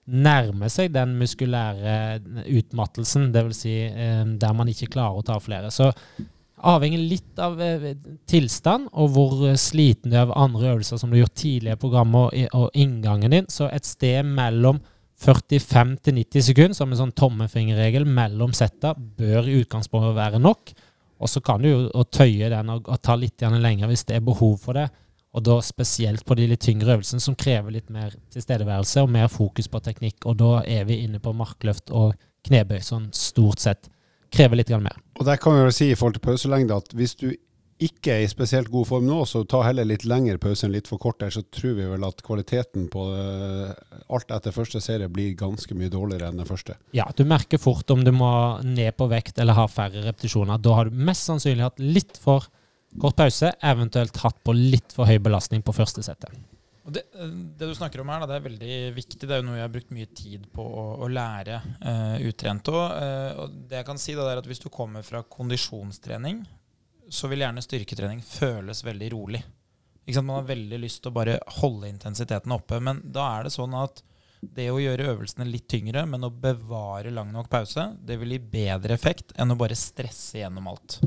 [0.04, 2.20] nærmer seg den muskulære
[2.52, 3.60] utmattelsen, dvs.
[3.64, 5.72] Si, eh, der man ikke klarer å ta flere.
[5.72, 5.92] Så
[6.64, 7.94] avhengig litt av eh,
[8.30, 11.84] tilstand og hvor sliten du er av andre øvelser som du har gjort tidligere i
[11.84, 13.50] programmet og, inngangen din.
[13.52, 14.82] Så et sted mellom
[15.24, 20.74] 45 til 90 sekunder, som en sånn tommefingerregel mellom setta, bør i utgangspunktet være nok.
[21.24, 24.26] Og så kan du jo tøye den og, og ta litt lenger hvis det er
[24.26, 24.90] behov for det.
[25.34, 29.32] Og da spesielt på de litt tyngre øvelsene som krever litt mer tilstedeværelse og mer
[29.34, 30.28] fokus på teknikk.
[30.30, 32.14] Og da er vi inne på markløft og
[32.46, 33.90] knebøy, sånn stort sett.
[34.34, 35.00] Krever litt mer.
[35.20, 37.32] Og der kan vi vel si i forhold til pauselengde at hvis du
[37.84, 40.88] ikke er i spesielt god form nå, så ta heller litt lengre pause enn litt
[40.90, 43.74] for kort der, så tror vi vel at kvaliteten på uh,
[44.14, 46.78] alt etter første serie blir ganske mye dårligere enn den første.
[46.96, 48.32] Ja, du merker fort om du må
[48.66, 50.62] ned på vekt eller ha færre repetisjoner.
[50.62, 52.48] Da har du mest sannsynlig hatt litt for
[53.02, 56.34] Kort pause, eventuelt hatt på litt for høy belastning på første settet.
[56.84, 59.24] Det, det, du snakker om her, det er veldig viktig.
[59.24, 62.70] Det er jo noe jeg har brukt mye tid på å, å lære uh, utrent.
[62.74, 66.44] Og, uh, og det jeg kan si da, er at Hvis du kommer fra kondisjonstrening,
[67.10, 69.44] så vil gjerne styrketrening føles veldig rolig.
[70.20, 72.82] Man har veldig lyst til å bare holde intensiteten oppe.
[72.84, 74.04] Men da er det sånn at
[74.44, 78.42] det å gjøre øvelsene litt tyngre, men å bevare lang nok pause, det vil gi
[78.58, 81.00] bedre effekt enn å bare stresse gjennom alt.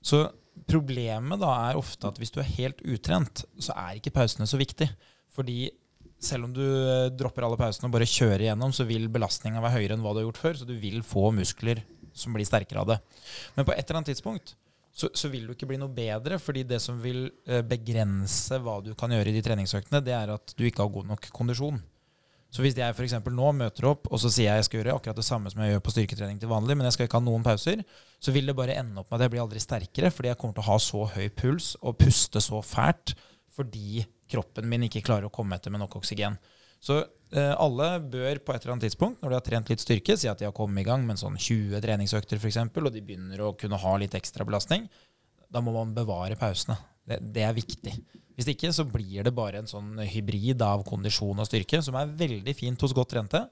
[0.00, 0.22] Så
[0.70, 4.60] Problemet da er ofte at hvis du er helt utrent, så er ikke pausene så
[4.60, 4.88] viktig.
[5.34, 5.70] Fordi
[6.20, 9.78] selv om du eh, dropper alle pausene og bare kjører igjennom, så vil belastninga være
[9.78, 10.60] høyere enn hva du har gjort før.
[10.60, 11.82] Så du vil få muskler
[12.16, 12.98] som blir sterkere av det.
[13.56, 14.54] Men på et eller annet tidspunkt
[14.90, 18.80] så, så vil du ikke bli noe bedre, fordi det som vil eh, begrense hva
[18.84, 21.80] du kan gjøre i de treningsøktene, det er at du ikke har god nok kondisjon.
[22.50, 23.14] Så hvis jeg f.eks.
[23.30, 25.74] nå møter opp og så sier jeg jeg skal gjøre akkurat det samme som jeg
[25.74, 27.84] gjør på styrketrening til vanlig, men jeg skal ikke ha noen pauser,
[28.18, 30.56] så vil det bare ende opp med at jeg blir aldri sterkere fordi jeg kommer
[30.58, 33.14] til å ha så høy puls og puste så fælt
[33.54, 36.38] fordi kroppen min ikke klarer å komme etter med nok oksygen.
[36.80, 40.16] Så eh, alle bør på et eller annet tidspunkt, når de har trent litt styrke,
[40.16, 43.02] si at de har kommet i gang med en sånn 20 treningsøkter f.eks., og de
[43.04, 44.88] begynner å kunne ha litt ekstra belastning,
[45.50, 46.78] da må man bevare pausene.
[47.04, 47.92] Det, det, er viktig.
[48.40, 52.14] Hvis ikke så blir det bare en sånn hybrid av kondisjon og styrke, som er
[52.22, 53.42] veldig fint hos godt trente.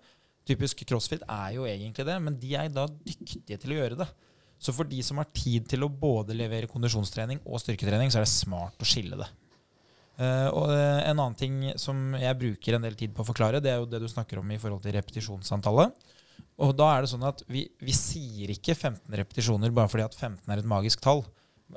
[0.48, 4.06] Typisk crossfit er jo egentlig det, men de er da dyktige til å gjøre det.
[4.56, 8.24] Så for de som har tid til å både levere kondisjonstrening og styrketrening, så er
[8.24, 9.28] det smart å skille det.
[10.18, 13.60] Uh, og uh, En annen ting som jeg bruker en del tid på å forklare,
[13.60, 15.92] det er jo det du snakker om i forhold til repetisjonsantallet.
[16.64, 20.16] Og da er det sånn at vi, vi sier ikke 15 repetisjoner bare fordi at
[20.16, 21.22] 15 er et magisk tall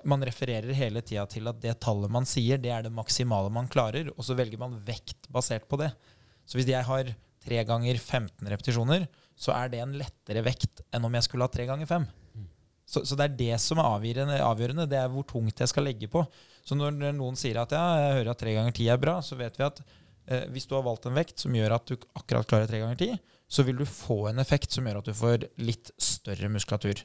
[0.08, 3.67] man refererer hele tida til at det tallet man sier, det er det maksimale man
[3.71, 5.91] klarer, og så velger man vekt basert på det.
[6.47, 11.06] Så hvis jeg har tre ganger 15 repetisjoner, så er det en lettere vekt enn
[11.08, 12.06] om jeg skulle ha tre ganger fem.
[12.91, 15.86] Så, så, det er det som er avgjørende, avgjørende, det er hvor tungt jeg skal
[15.88, 16.25] legge på.
[16.67, 19.38] Så når noen sier at ja, jeg hører at tre ganger ti er bra, så
[19.39, 22.49] vet vi at eh, hvis du har valgt en vekt som gjør at du akkurat
[22.49, 23.10] klarer tre ganger ti,
[23.51, 26.99] så vil du få en effekt som gjør at du får litt større muskulatur.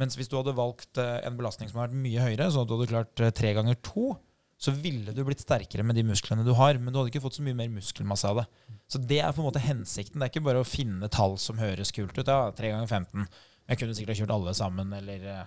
[0.00, 2.78] Mens hvis du hadde valgt eh, en belastning som hadde vært mye høyere, så hadde
[2.78, 4.12] du klart eh, tre ganger to,
[4.60, 6.78] så ville du blitt sterkere med de musklene du har.
[6.80, 8.46] Men du hadde ikke fått så mye mer muskelmasse av det.
[8.92, 10.20] Så det er på en måte hensikten.
[10.20, 12.24] Det er ikke bare å finne tall som høres kult ut.
[12.28, 13.26] Ja, tre ganger 15.
[13.66, 15.44] Jeg kunne sikkert ha kjørt alle sammen, eller eh,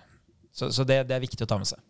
[0.50, 1.82] Så, så det, det, er viktig å ta med seg.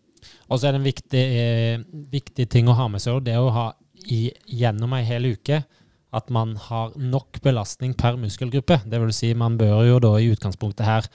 [0.53, 3.41] Og så er det en viktig, eh, viktig ting å ha med seg, det er
[3.41, 3.71] å ha
[4.05, 5.63] i, gjennom ei hel uke
[6.13, 8.81] at man har nok belastning per muskelgruppe.
[8.85, 11.09] Det vil si, man bør jo da i utgangspunktet her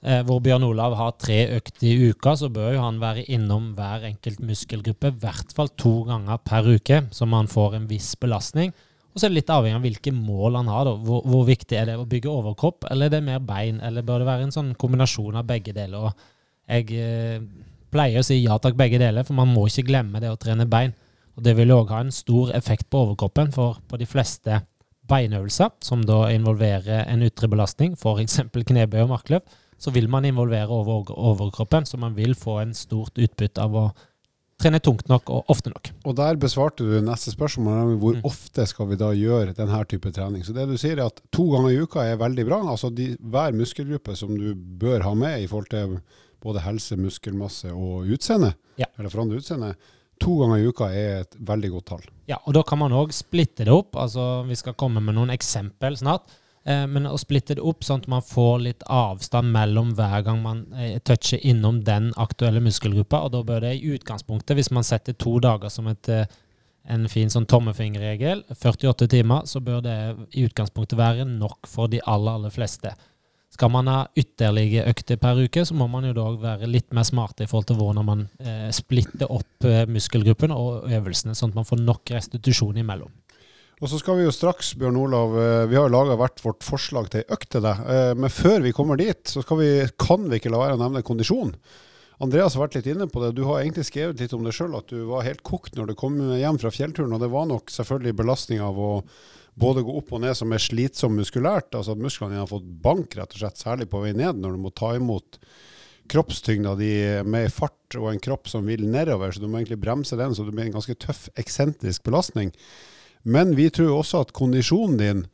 [0.00, 4.06] hvor Bjørn Olav har tre økter i uka, så bør jo han være innom hver
[4.08, 8.72] enkelt muskelgruppe i hvert fall to ganger per uke, så man får en viss belastning.
[9.10, 10.90] Og så er det litt avhengig av hvilke mål han har.
[11.02, 13.80] Hvor, hvor, viktig er det å bygge overkropp, eller er det mer bein?
[13.82, 16.06] Eller bør det være en sånn kombinasjon av begge deler?
[16.06, 17.40] Og jeg eh,
[17.90, 20.68] pleier å si ja takk, begge deler, for man må ikke glemme det å trene
[20.70, 20.94] bein.
[21.34, 24.62] Og det vil òg ha en stor effekt på overkroppen, for på de fleste
[25.10, 28.44] beinøvelser, som da involverer en ytre belastning, f.eks.
[28.54, 33.16] knebøy og markløp, så vil man involvere over overkroppen, så man vil få en stort
[33.18, 33.84] utbytte av å
[34.60, 35.90] trene tungt nok og ofte nok.
[36.04, 38.26] Og der besvarte du neste spørsmål, hvor mm.
[38.28, 40.44] ofte skal vi da gjøre denne type trening.
[40.44, 42.60] Så det du sier er at to ganger i uka er veldig bra.
[42.74, 45.96] Altså de, hver muskelgruppe som du bør ha med i forhold til
[46.44, 48.88] både helse, muskelmasse og utseende, ja.
[48.98, 49.74] eller forandre utseende,
[50.20, 52.04] to ganger i uka er et veldig godt tall.
[52.28, 53.96] Ja, og da kan man òg splitte det opp.
[53.96, 56.28] Altså, vi skal komme med noen eksempel snart.
[56.64, 60.42] Eh, men å splitte det opp sånn at man får litt avstand mellom hver gang
[60.44, 63.24] man eh, toucher innom den aktuelle muskelgruppa.
[63.24, 66.26] Og da bør det i utgangspunktet, hvis man setter to dager som et, eh,
[66.90, 69.96] en fin sånn tommefingerregel, 48 timer, så bør det
[70.36, 72.92] i utgangspunktet være nok for de aller, aller fleste.
[73.50, 77.04] Skal man ha ytterligere økter per uke, så må man jo da være litt mer
[77.08, 81.58] smart i forhold til hvordan man eh, splitter opp eh, muskelgruppen og øvelsene, sånn at
[81.58, 83.10] man får nok restitusjon imellom.
[83.80, 86.64] Og så skal vi jo straks, Bjørn Olav, eh, vi har jo laga hvert vårt
[86.66, 87.78] forslag til ei økt til deg.
[87.88, 91.04] Eh, men før vi kommer dit, så vi, kan vi ikke la være å nevne
[91.06, 91.54] kondisjon.
[92.20, 93.32] Andreas har vært litt inne på det.
[93.38, 95.94] Du har egentlig skrevet litt om det sjøl, at du var helt kokt når du
[95.96, 97.14] kom hjem fra fjellturen.
[97.16, 98.90] Og det var nok selvfølgelig belastning av å
[99.60, 102.68] både gå opp og ned som er slitsom muskulært, altså at musklene dine har fått
[102.84, 105.40] bank, rett og slett, særlig på vei ned, når du må ta imot
[106.10, 106.92] kroppstyngda di
[107.24, 110.44] med fart og en kropp som vil nedover, så du må egentlig bremse den, så
[110.44, 112.52] det blir en ganske tøff, eksentrisk belastning.
[113.22, 115.24] Men vi tror også at kondisjonen din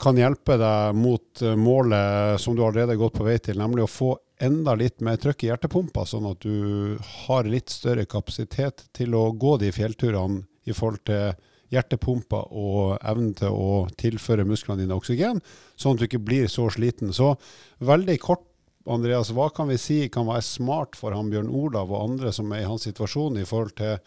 [0.00, 3.84] kan hjelpe deg mot eh, målet som du allerede har gått på vei til, nemlig
[3.84, 6.96] å få enda litt mer trøkk i hjertepumpa, sånn at du
[7.26, 11.34] har litt større kapasitet til å gå de fjellturene i forhold til
[11.70, 15.42] hjertepumpa og evnen til å tilføre musklene dine oksygen,
[15.78, 17.12] sånn at du ikke blir så sliten.
[17.14, 17.34] Så
[17.84, 18.46] veldig kort,
[18.90, 22.48] Andreas, hva kan vi si kan være smart for han Bjørn Olav og andre som
[22.56, 24.00] er i hans situasjon i forhold til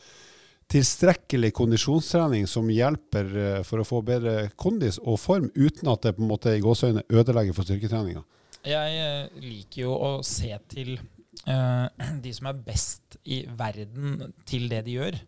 [0.71, 6.15] tilstrekkelig kondisjonstrening som hjelper eh, for å få bedre kondis og form, uten at det
[6.17, 8.23] på en måte i gåseøyne ødelegger for styrketreninga?
[8.63, 11.87] Jeg eh, liker jo å se til uh,
[12.23, 15.19] de som er best i verden til det de gjør.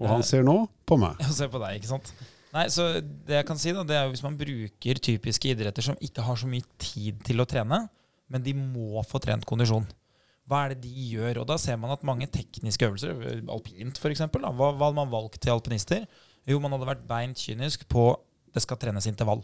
[0.00, 1.20] Og han ser nå på meg.
[1.24, 2.14] Jeg ser på deg, ikke sant?
[2.54, 5.82] Nei, så det jeg kan si da, det er jo Hvis man bruker typiske idretter
[5.82, 7.80] som ikke har så mye tid til å trene,
[8.30, 9.86] men de må få trent kondisjon.
[10.48, 11.40] Hva er det de gjør?
[11.42, 15.54] Og da ser man at mange tekniske øvelser, alpint f.eks., hva, hadde man valgt til
[15.54, 16.04] alpinister?
[16.48, 18.10] Jo, man hadde vært beint kynisk på
[18.54, 19.42] det skal trenes intervall.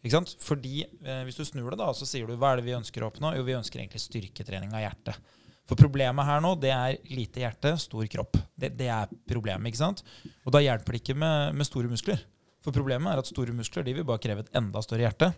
[0.00, 0.32] Ikke sant?
[0.40, 3.04] Fordi eh, Hvis du snur det, da, så sier du hva er det vi ønsker
[3.04, 3.34] å oppnå?
[3.36, 5.36] Jo, vi ønsker egentlig styrketrening av hjertet.
[5.68, 8.40] For problemet her nå, det er lite hjerte, stor kropp.
[8.58, 9.70] Det, det er problemet.
[9.70, 10.02] ikke sant?
[10.42, 12.24] Og da hjelper det ikke med, med, store muskler.
[12.64, 15.30] For problemet er at store muskler de vil bare kreve et enda større hjerte.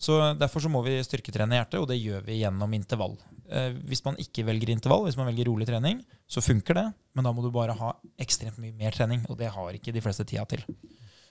[0.00, 3.14] Så Derfor så må vi styrketrene hjertet, og det gjør vi gjennom intervall.
[3.50, 6.86] Eh, hvis man ikke velger intervall, hvis man velger rolig trening, så funker det.
[7.18, 10.02] Men da må du bare ha ekstremt mye mer trening, og det har ikke de
[10.04, 10.62] fleste tida til.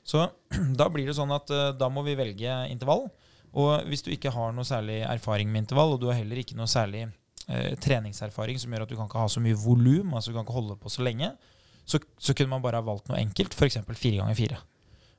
[0.03, 0.25] Så
[0.79, 3.07] da blir det sånn at eh, da må vi velge intervall.
[3.59, 6.57] Og hvis du ikke har noe særlig erfaring med intervall, og du har heller ikke
[6.59, 7.07] noe særlig
[7.47, 10.45] eh, treningserfaring som gjør at du kan ikke ha så mye volum, altså du kan
[10.45, 11.31] ikke holde på så lenge,
[11.89, 13.79] så, så kunne man bare ha valgt noe enkelt, f.eks.
[13.95, 14.59] fire ganger fire.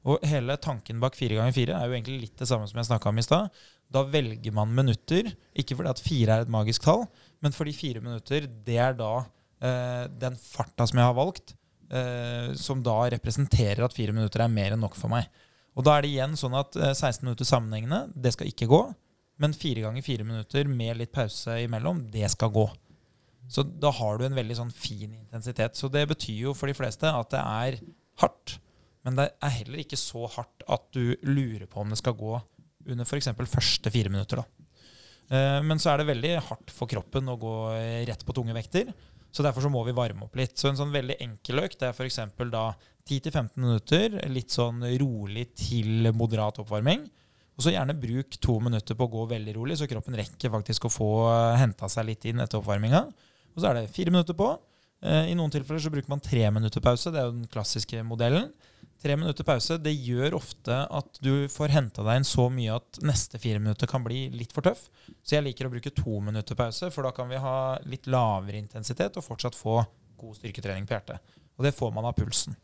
[0.09, 2.89] Og hele tanken bak fire ganger fire er jo egentlig litt det samme som jeg
[2.89, 3.61] snakka om i stad.
[3.93, 7.05] Da velger man minutter, ikke fordi at fire er et magisk tall,
[7.45, 11.55] men fordi fire minutter, det er da eh, den farta som jeg har valgt,
[11.93, 15.29] eh, som da representerer at fire minutter er mer enn nok for meg.
[15.77, 18.83] Og da er det igjen sånn at eh, 16 minutter sammenhengende, det skal ikke gå.
[19.41, 22.67] Men fire ganger fire minutter med litt pause imellom, det skal gå.
[23.51, 25.79] Så da har du en veldig sånn fin intensitet.
[25.79, 27.79] Så det betyr jo for de fleste at det er
[28.23, 28.59] hardt.
[29.07, 32.35] Men det er heller ikke så hardt at du lurer på om det skal gå
[32.91, 33.31] under f.eks.
[33.49, 34.43] første fire minutter.
[34.43, 34.67] Da.
[35.31, 37.55] Eh, men så er det veldig hardt for kroppen å gå
[38.09, 38.93] rett på tunge vekter.
[39.31, 40.57] Så derfor så må vi varme opp litt.
[40.59, 42.19] Så en sånn veldig enkel økt er f.eks.
[42.51, 42.65] da
[43.09, 47.07] 10-15 minutter, litt sånn rolig til moderat oppvarming.
[47.57, 50.87] Og så gjerne bruk to minutter på å gå veldig rolig, så kroppen rekker faktisk
[50.89, 51.11] å få
[51.61, 53.05] henta seg litt inn etter oppvarminga.
[53.53, 54.49] Og så er det fire minutter på.
[55.05, 57.13] Eh, I noen tilfeller så bruker man tre minutter pause.
[57.13, 58.51] Det er jo den klassiske modellen.
[59.01, 62.99] Tre minutter pause det gjør ofte at du får henta deg inn så mye at
[63.07, 64.91] neste fire minutter kan bli litt for tøff.
[65.25, 68.61] Så jeg liker å bruke to minutter pause, for da kan vi ha litt lavere
[68.61, 69.79] intensitet og fortsatt få
[70.21, 71.33] god styrketrening på hjertet.
[71.57, 72.57] Og det får man av pulsen.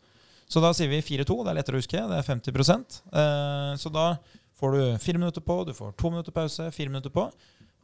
[0.47, 1.41] Så da sier vi 4-2.
[1.43, 2.03] Det er lettere å huske.
[2.11, 4.07] Det er 50 eh, Så da
[4.61, 7.27] får du fire minutter på, du får to minutter pause, fire minutter på.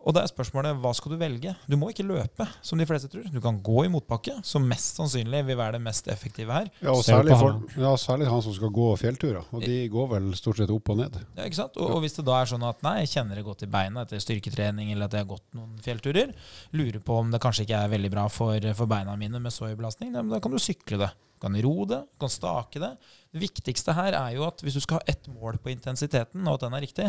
[0.02, 1.52] Og da er spørsmålet hva skal du velge?
[1.70, 3.28] Du må ikke løpe, som de fleste tror.
[3.30, 6.70] Du kan gå i motbakke, som mest sannsynlig vil være det mest effektive her.
[6.82, 9.46] Ja, og særlig, for, ja, særlig han som skal gå fjellturer.
[9.54, 11.18] Og de går vel stort sett opp og ned.
[11.36, 11.78] Ja, ikke sant?
[11.78, 14.06] Og, og hvis det da er sånn at nei, jeg kjenner det godt i beina
[14.06, 16.34] etter styrketrening, eller at jeg har gått noen fjellturer,
[16.74, 19.70] lurer på om det kanskje ikke er veldig bra for, for beina mine med så
[19.70, 21.12] høy belastning, da kan du sykle det.
[21.38, 22.92] Du kan ro det, du kan stake det.
[23.34, 26.58] Det viktigste her er jo at hvis du skal ha ett mål på intensiteten, og
[26.58, 27.08] at den er riktig,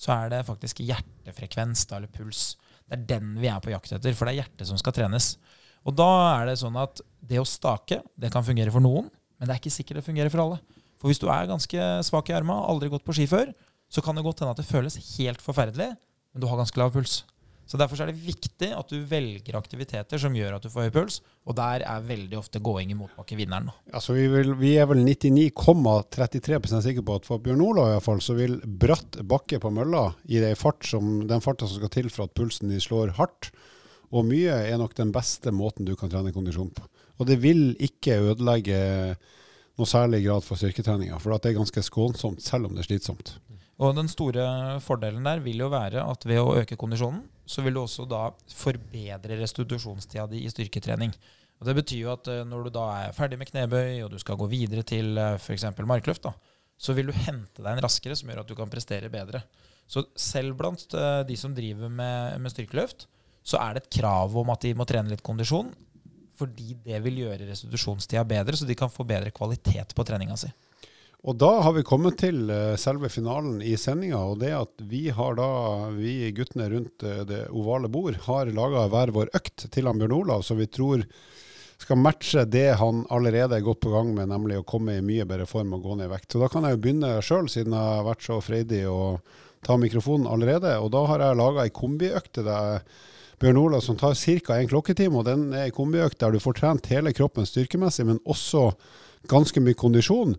[0.00, 2.54] så er det faktisk hjertefrekvens da, eller puls.
[2.88, 5.34] Det er den vi er på jakt etter, for det er hjertet som skal trenes.
[5.84, 6.08] Og da
[6.40, 9.08] er det sånn at det å stake det kan fungere for noen,
[9.38, 10.60] men det er ikke sikkert det fungerer for alle.
[11.00, 13.52] For hvis du er ganske svak i arma, aldri gått på ski før,
[13.90, 15.92] så kan det godt hende at det føles helt forferdelig,
[16.30, 17.22] men du har ganske lav puls.
[17.70, 20.94] Så Derfor er det viktig at du velger aktiviteter som gjør at du får høy
[20.96, 21.20] puls.
[21.46, 23.70] Og der er veldig ofte gåing i motbakke vinneren.
[23.94, 28.34] Altså, vi, vil, vi, er vel 99,33% sikre på at for Bjørn Olav fall, så
[28.34, 32.34] vil bratt bakke på mølla i fart som, den farta som skal til for at
[32.34, 33.52] pulsen din slår hardt,
[34.10, 36.82] og mye, er nok den beste måten du kan trene kondisjon på.
[37.22, 38.80] Og det vil ikke ødelegge
[39.78, 43.36] noe særlig grad for styrketreninga, for det er ganske skånsomt, selv om det er slitsomt.
[43.80, 44.44] Og den store
[44.84, 48.28] fordelen der vil jo være at ved å øke kondisjonen, så vil du også da
[48.52, 51.14] forbedre restitusjonstida di i styrketrening.
[51.60, 54.18] Og Det betyr jo at eh, når du da er ferdig med knebøy, og du
[54.20, 55.66] skal gå videre til f.eks.
[55.80, 56.34] markløft, da,
[56.80, 59.42] så vil du hente deg en raskere, som gjør at du kan prestere bedre.
[59.90, 60.94] Så selv blant
[61.26, 63.08] de som driver med, med styrkeløft,
[63.42, 65.72] så er det et krav om at de må trene litt kondisjon,
[66.40, 70.48] fordi det vil gjøre restitusjonstida bedre, så de kan få bedre kvalitet på treninga si.
[71.20, 75.10] Og da har vi kommet til eh, selve finalen i sendinga, og det at vi
[75.12, 75.50] har da,
[75.92, 80.16] vi guttene rundt eh, det ovale bord, har laga hver vår økt til han Bjørn
[80.16, 81.04] Olav, som vi tror
[81.80, 85.26] skal matche det han allerede er godt på gang med, nemlig å komme i mye
[85.28, 86.32] bedre form og gå ned i vekt.
[86.32, 89.00] Så da kan jeg jo begynne sjøl, siden jeg har vært så freidig å
[89.64, 90.72] ta mikrofonen allerede.
[90.80, 92.96] Og da har jeg laga ei kombiøkt til deg
[93.40, 94.56] Bjørn Olav som tar ca.
[94.56, 95.16] en klokketime.
[95.20, 98.70] og Den er en kombiøkt der du får trent hele kroppen styrkemessig, men også
[99.28, 100.36] ganske mye kondisjon.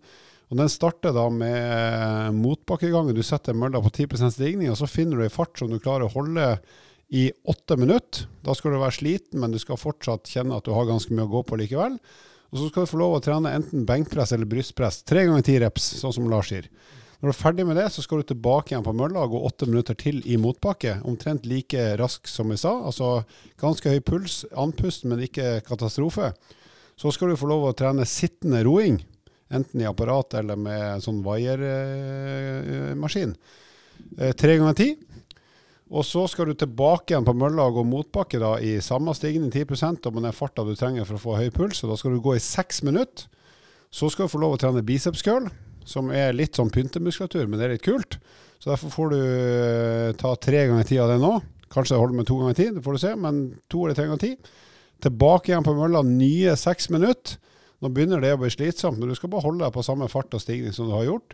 [0.51, 3.15] Og Den starter da med motbakkegangen.
[3.15, 6.09] Du setter mølla på 10% stigning, og så finner du ei fart som du klarer
[6.09, 6.57] å holde
[7.11, 8.27] i åtte minutter.
[8.43, 11.27] Da skal du være sliten, men du skal fortsatt kjenne at du har ganske mye
[11.27, 11.95] å gå på likevel.
[12.51, 15.05] Og så skal du få lov å trene enten benkpress eller brystpress.
[15.07, 16.67] Tre ganger ti reps, sånn som Lars sier.
[17.21, 19.41] Når du er ferdig med det, så skal du tilbake igjen på mølla og gå
[19.47, 20.97] åtte minutter til i motbakke.
[21.07, 22.73] Omtrent like rask som vi sa.
[22.89, 23.21] Altså
[23.61, 26.33] ganske høy puls, andpust, men ikke katastrofe.
[26.99, 28.99] Så skal du få lov å trene sittende roing,
[29.51, 33.33] enten i apparat eller med sånn vaiermaskin.
[34.17, 34.89] Eh, tre ganger ti.
[35.91, 39.51] Og så skal du tilbake igjen på mølla og gå motbakke da, i samme stigning,
[39.51, 41.83] 10% og med den farta du trenger for å få høy puls.
[41.83, 43.27] Og da skal du gå i seks minutter.
[43.91, 45.45] Så skal du få lov å trene biceps curl
[45.87, 48.11] som er litt sånn pyntemuskulatur, men det er litt kult.
[48.61, 51.33] Så derfor får du eh, ta tre ganger ti av det nå.
[51.71, 53.35] Kanskje det holder med to ganger ti, det får du se, men
[53.71, 54.31] to eller tre ganger ti.
[55.01, 57.39] Tilbake igjen på mølla, nye seks minutter.
[57.81, 60.33] Nå begynner det å bli slitsomt, men du skal bare holde deg på samme fart
[60.37, 61.33] og stigning som du har gjort.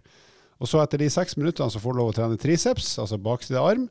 [0.58, 3.62] Og så etter de seks minuttene så får du lov å trene triceps, altså bakside
[3.62, 3.90] arm.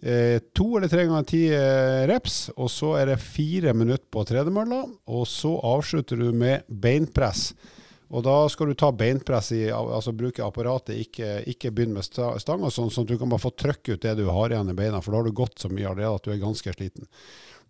[0.00, 4.24] Eh, to eller tre ganger ti eh, reps, og så er det fire minutter på
[4.28, 4.84] tredemølla.
[5.12, 7.50] Og så avslutter du med beinpress.
[8.10, 12.70] Og da skal du ta beinpress i, altså bruke apparatet, ikke, ikke begynne med stanga,
[12.72, 14.98] sånn, sånn at du kan bare få trykk ut det du har igjen i beina,
[15.02, 17.06] for da har du gått så mye allerede at du er ganske sliten.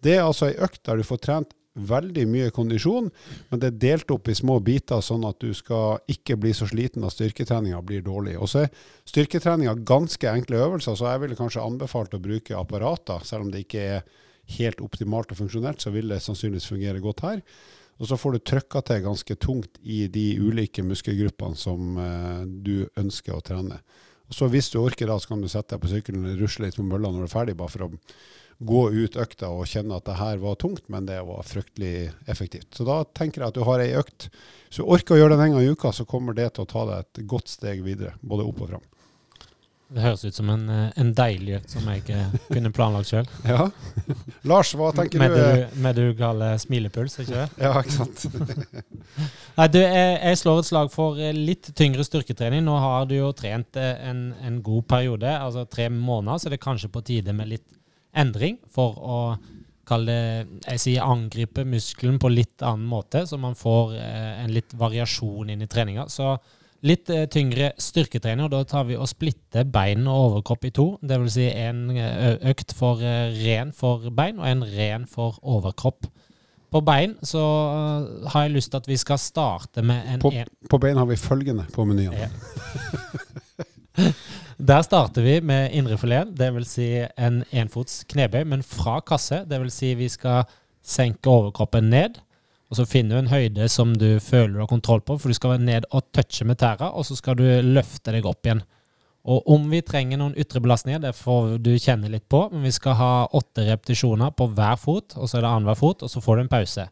[0.00, 3.10] Det er altså ei økt der du får trent veldig mye kondisjon,
[3.50, 6.66] men det er delt opp i små biter, sånn at du skal ikke bli så
[6.70, 8.36] sliten at styrketreninga blir dårlig.
[8.42, 8.72] Og så er
[9.08, 13.64] styrketreninga ganske enkle øvelser, så jeg ville kanskje anbefalt å bruke apparater, selv om det
[13.66, 14.02] ikke er
[14.56, 17.44] helt optimalt og funksjonelt, så vil det sannsynligvis fungere godt her.
[18.00, 22.88] Og så får du trykka til ganske tungt i de ulike muskelgruppene som eh, du
[22.98, 23.76] ønsker å trene.
[24.30, 26.68] Og så Hvis du orker, da, så kan du sette deg på sykkelen og rusle
[26.68, 27.90] litt på mølla når du er ferdig, bare for å
[28.60, 32.68] gå ut økta og kjenne at det her var tungt, men det var fryktelig effektivt.
[32.76, 34.28] Så da tenker jeg at du har ei økt.
[34.68, 36.70] Hvis du orker å gjøre den en gang i uka, så kommer det til å
[36.70, 38.86] ta deg et godt steg videre, både opp og fram.
[39.90, 43.26] Det høres ut som en, eh, en deilig økt som jeg eh, kunne planlagt sjøl.
[43.48, 43.64] Ja.
[44.46, 45.40] Lars, hva tenker med du?
[45.40, 45.80] du?
[45.82, 47.48] Med du kaller smilepuls, ikke det?
[47.58, 48.22] Ja, ikke sant.
[49.58, 52.62] Nei, du, jeg, jeg, slår et slag for eh, litt tyngre styrketrening.
[52.68, 56.66] Nå har du jo trent en, en god periode, altså tre måneder, så det er
[56.68, 57.66] kanskje på tide med litt
[58.16, 59.18] endring for å
[59.90, 64.74] kalle det jeg sier angripe muskelen på litt annen måte, så man får en litt
[64.78, 66.06] variasjon inn i treninga.
[66.06, 66.36] Så
[66.86, 70.86] Litt eh, tyngre styrketrening, og da tar vi og splitter bein og overkropp i to.
[71.04, 75.36] Det vil si en eh, økt for eh, ren for bein og en ren for
[75.42, 76.08] overkropp.
[76.70, 77.42] På bein så
[78.30, 80.30] har jeg lyst til at vi skal starte med en På,
[80.70, 82.14] på bein har vi følgende på menyen.
[82.14, 82.30] Ja.
[84.60, 86.72] Der starter vi med indrefileten, dvs.
[86.76, 89.44] Si en enfots knebøy, men fra kasse.
[89.48, 89.78] Dvs.
[89.80, 90.44] Si vi skal
[90.84, 92.20] senke overkroppen ned
[92.70, 95.36] og så finner du en høyde som du føler du har kontroll på, for du
[95.36, 98.62] skal ned og touche med tæra, og så skal du løfte deg opp igjen.
[99.30, 102.72] Og om vi trenger noen ytre belastninger, det får du kjenne litt på, men vi
[102.72, 106.22] skal ha åtte repetisjoner på hver fot, og så er det annenhver fot, og så
[106.22, 106.86] får du en pause.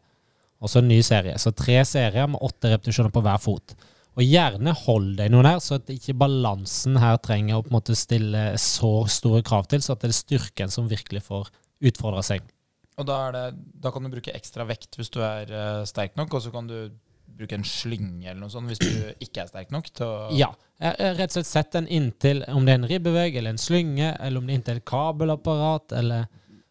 [0.59, 1.37] Og så en ny serie.
[1.39, 3.73] Så tre serier med åtte repetisjoner på hver fot.
[4.17, 7.77] Og gjerne hold deg noe der, så at ikke balansen her trenger å på en
[7.77, 11.51] måte stille så store krav til, så at det er styrken som virkelig får
[11.89, 12.47] utfordra seg.
[12.99, 13.43] Og da, det,
[13.79, 16.67] da, kan du bruke ekstra vekt hvis du er uh, sterk nok, og så kan
[16.67, 16.89] du
[17.39, 18.89] bruke en slynge eller noe sånt hvis du
[19.25, 20.51] ikke er sterk nok til å Ja.
[20.79, 24.39] Rett og slett sett den inntil, om det er en ribbevegg eller en slynge, eller
[24.39, 26.29] om det er inntil et kabelapparat, eller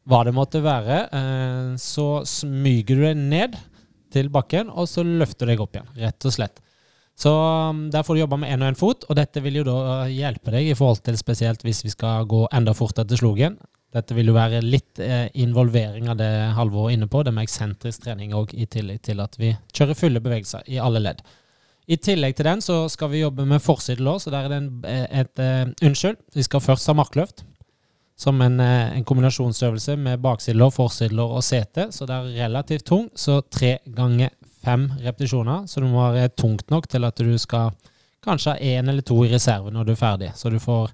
[0.08, 1.02] hva det måtte være.
[1.12, 3.58] Uh, så smyger du deg ned
[4.12, 5.92] til bakken, og så løfter du deg opp igjen.
[6.00, 6.62] Rett og slett.
[7.18, 7.32] Så
[7.70, 10.06] um, der får du jobbe med én og én fot, og dette vil jo da
[10.06, 13.58] hjelpe deg i forhold til spesielt hvis vi skal gå enda fortere til slogen.
[13.94, 17.48] Dette vil jo være litt eh, involvering av det Halvor er inne på, det med
[17.48, 21.24] eksentrisk trening òg, i tillegg til at vi kjører fulle bevegelser i alle ledd.
[21.88, 24.72] I tillegg til den så skal vi jobbe med forsidelår, så der er det en,
[24.84, 27.46] et, et Unnskyld, vi skal først ha markløft.
[28.18, 31.86] Som en, en kombinasjonsøvelse med baksidelår, forsidelår og sete.
[31.94, 33.04] Så det er relativt tung.
[33.14, 34.32] Så tre ganger
[34.68, 35.66] fem repetisjoner.
[35.66, 37.72] Så det må være tungt nok til at du skal
[38.24, 40.32] kanskje ha én eller to i reserve når du er ferdig.
[40.36, 40.92] Så du får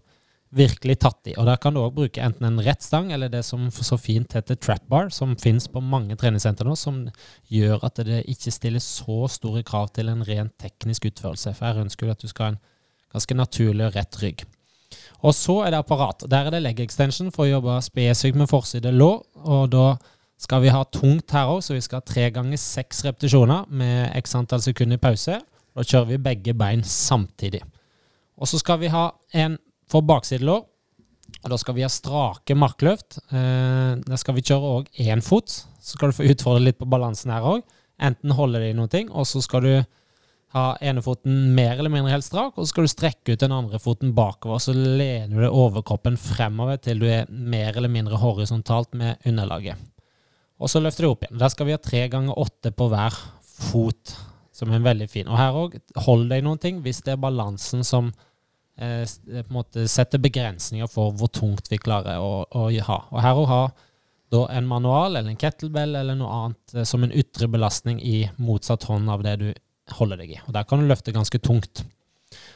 [0.54, 1.34] virkelig tatt i.
[1.34, 4.36] Og der kan du òg bruke enten en rett stang eller det som så fint
[4.36, 7.02] heter trap bar, som finnes på mange treningssentre nå, som
[7.50, 11.56] gjør at det ikke stiller så store krav til en rent teknisk utførelse.
[11.56, 12.60] For jeg ønsker at du skal ha en
[13.14, 14.44] ganske naturlig og rett rygg.
[15.26, 16.26] Og så er det apparat.
[16.30, 19.24] Der er det leg extension for å jobbe spesifikt med forside lår.
[19.42, 19.86] Og da
[20.40, 24.12] skal vi ha tungt her òg, så vi skal ha tre ganger seks repetisjoner med
[24.18, 25.38] x antall sekunder i pause.
[25.74, 27.62] Da kjører vi begge bein samtidig.
[28.38, 29.58] Og så skal vi ha en
[29.90, 30.64] for baksidelår.
[31.44, 33.18] Og da skal vi ha strake markløft.
[33.32, 35.50] Eh, der skal vi kjøre òg én fot.
[35.80, 37.64] Så skal du få utfordre litt på balansen her òg.
[38.02, 39.74] Enten holde det i noe, og så skal du
[40.54, 43.80] ha enefoten mer eller mindre helt strak, og så skal du strekke ut den andre
[43.82, 44.62] foten bakover.
[44.62, 49.78] Så lener du overkroppen fremover til du er mer eller mindre horisontalt med underlaget.
[50.64, 51.40] Og så løfter du opp igjen.
[51.40, 53.16] Der skal vi ha tre ganger åtte på hver
[53.68, 54.14] fot,
[54.54, 55.28] som er veldig fin.
[55.28, 58.08] Og her òg, hold deg noen ting hvis det er balansen som
[58.80, 63.00] eh, på en måte setter begrensninger for hvor tungt vi klarer å, å ha.
[63.12, 63.64] Og her òg ha
[64.34, 68.24] da en manual eller en kettlebell eller noe annet eh, som en ytre belastning i
[68.40, 69.48] motsatt hånd av det du
[69.98, 70.40] holder deg i.
[70.46, 71.84] Og der kan du løfte ganske tungt.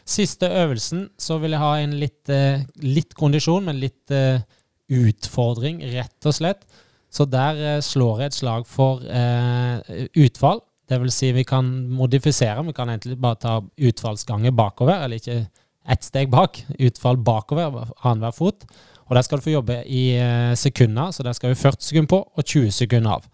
[0.09, 4.40] Siste øvelsen så vil jeg ha en litt, eh, litt kondisjon, men litt eh,
[4.88, 6.64] utfordring, rett og slett.
[7.11, 10.61] Så der eh, slår jeg et slag for eh, utfall.
[10.88, 12.64] Det vil si vi kan modifisere.
[12.64, 15.42] Vi kan egentlig bare ta utfallsganger bakover, eller ikke
[15.88, 16.62] ett steg bak.
[16.78, 18.68] Utfall bakover annenhver fot.
[19.09, 22.12] Og der skal du få jobbe i eh, sekunder, så der skal vi 40 sekunder
[22.12, 23.28] på og 20 sekunder av.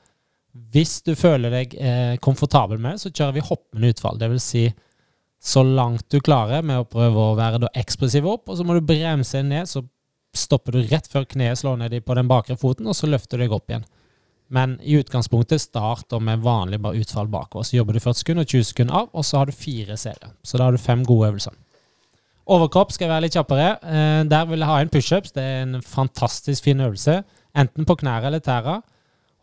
[0.75, 4.21] Hvis du føler deg eh, komfortabel med det, så kjører vi hoppende utfall.
[4.21, 4.69] Det vil si
[5.45, 8.87] så langt du klarer med å prøve å være ekspressiv opp, og så må du
[8.87, 9.83] bremse ned, så
[10.37, 13.45] stopper du rett før kneet slår ned på den bakre foten, og så løfter du
[13.45, 13.87] deg opp igjen.
[14.55, 17.65] Men i utgangspunktet start med vanlig bare utfall bakover.
[17.65, 20.35] Så jobber du 40 sekunder og 20 sekunder av, og så har du fire serier.
[20.45, 21.55] Så da har du fem gode øvelser.
[22.45, 23.71] Overkropp skal være litt kjappere.
[23.81, 25.33] Eh, der vil jeg ha en pushups.
[25.33, 27.23] Det er en fantastisk fin øvelse.
[27.57, 28.83] Enten på knærne eller tæra.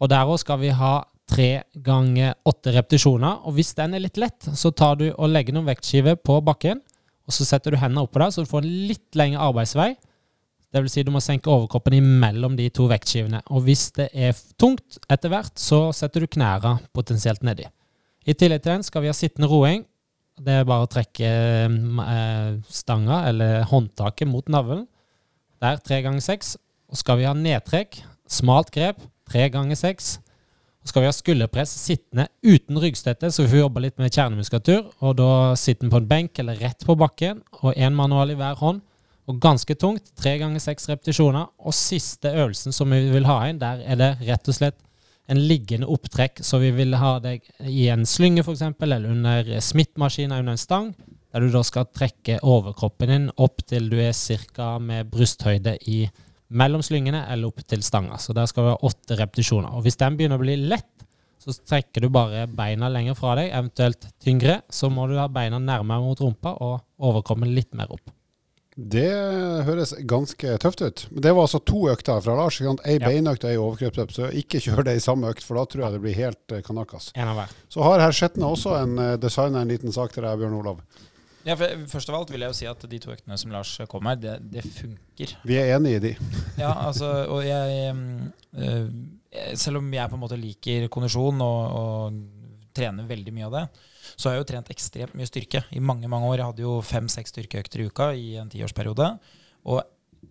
[0.01, 0.99] Og der òg skal vi ha
[1.31, 3.41] tre ganger åtte repetisjoner.
[3.47, 6.81] Og hvis den er litt lett, så tar du og legger noen vektskiver på bakken.
[7.25, 9.93] Og så setter du hendene oppå der, så du får en litt lengre arbeidsvei.
[10.71, 13.41] Det vil si du må senke overkroppen imellom de to vektskivene.
[13.51, 17.67] Og hvis det er tungt etter hvert, så setter du knærne potensielt nedi.
[18.23, 19.83] I tillegg til den skal vi ha sittende roing.
[20.41, 24.85] Det er bare å trekke eh, stanga eller håndtaket mot navlen.
[25.61, 26.55] Der tre ganger seks.
[26.91, 27.99] Og skal vi ha nedtrekk,
[28.31, 28.99] smalt grep,
[29.29, 30.15] tre ganger seks.
[30.81, 34.87] Og skal vi ha skulderpress sittende uten ryggstøtte, så vi får jobbe litt med kjernemuskulatur.
[35.03, 38.57] Og da sitter på en benk eller rett på bakken, og én manual i hver
[38.63, 38.81] hånd.
[39.29, 40.13] Og ganske tungt.
[40.17, 41.51] Tre ganger seks repetisjoner.
[41.61, 44.79] Og siste øvelsen som vi vil ha inn, der er det rett og slett
[45.31, 46.41] en liggende opptrekk.
[46.45, 50.91] Så vi vil ha deg i en slynge, f.eks., eller under smittmaskiner under en stang.
[51.31, 54.73] Der du da skal trekke overkroppen din opp til du er ca.
[54.79, 56.03] med brysthøyde i
[56.51, 58.17] mellom slyngene eller opp til stanga.
[58.19, 59.71] Så der skal vi ha åtte repetisjoner.
[59.71, 60.89] Og hvis den begynner å bli lett,
[61.41, 64.59] så trekker du bare beina lenger fra deg, eventuelt tyngre.
[64.69, 68.11] Så må du ha beina nærmere mot rumpa og overkroppen litt mer opp.
[68.75, 69.09] Det
[69.67, 71.03] høres ganske tøft ut.
[71.11, 72.61] Men det var altså to økter fra Lars.
[72.63, 73.03] Ei ja.
[73.03, 74.15] beinøkt og ei overkroppsøkt.
[74.15, 76.61] Så ikke kjør det i samme økt, for da tror jeg det blir helt uh,
[76.63, 77.09] kanakas.
[77.71, 80.79] Så har herr Skjetne også en uh, designer en liten sak til deg, Bjørn Olav.
[81.43, 83.73] Ja, for Først av alt vil jeg jo si at de to øktene som Lars
[83.91, 85.35] kom her, det, det funker.
[85.47, 86.15] Vi er enig i de.
[86.63, 88.89] ja, altså, og jeg øh,
[89.57, 93.65] Selv om jeg på en måte liker kondisjon og, og trener veldig mye av det,
[94.15, 96.39] så har jeg jo trent ekstremt mye styrke i mange mange år.
[96.39, 99.07] Jeg hadde jo fem-seks styrkeøkter i uka i en tiårsperiode.
[99.69, 99.81] Og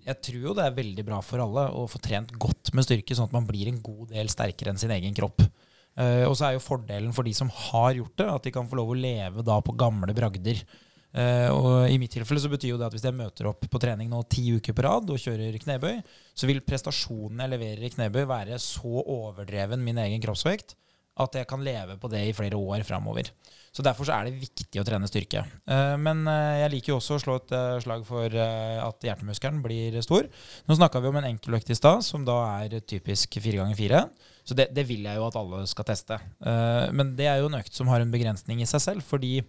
[0.07, 3.17] jeg tror jo det er veldig bra for alle å få trent godt med styrke,
[3.17, 5.43] sånn at man blir en god del sterkere enn sin egen kropp.
[5.99, 8.69] Uh, og så er jo fordelen for de som har gjort det, at de kan
[8.71, 10.63] få lov å leve da på gamle bragder.
[11.11, 13.81] Uh, og I mitt tilfelle så betyr jo det at hvis jeg møter opp på
[13.83, 15.99] trening nå ti uker på rad og kjører knebøy,
[16.39, 20.77] så vil prestasjonen jeg leverer i knebøy, være så overdreven min egen kroppsvekt
[21.21, 23.33] at jeg kan leve på det i flere år framover.
[23.71, 25.45] Så Derfor så er det viktig å trene styrke.
[25.71, 29.61] Uh, men uh, jeg liker jo også å slå et uh, slag for at hjertemuskelen
[29.63, 30.27] blir stor.
[30.67, 34.05] Nå snakka vi om en enkeløkt i stad, som da er typisk fire ganger fire.
[34.43, 36.17] Så det, det, vil jeg jo at alle skal teste.
[36.97, 39.05] men det er jo en økt som har en begrensning i seg selv.
[39.07, 39.45] fordi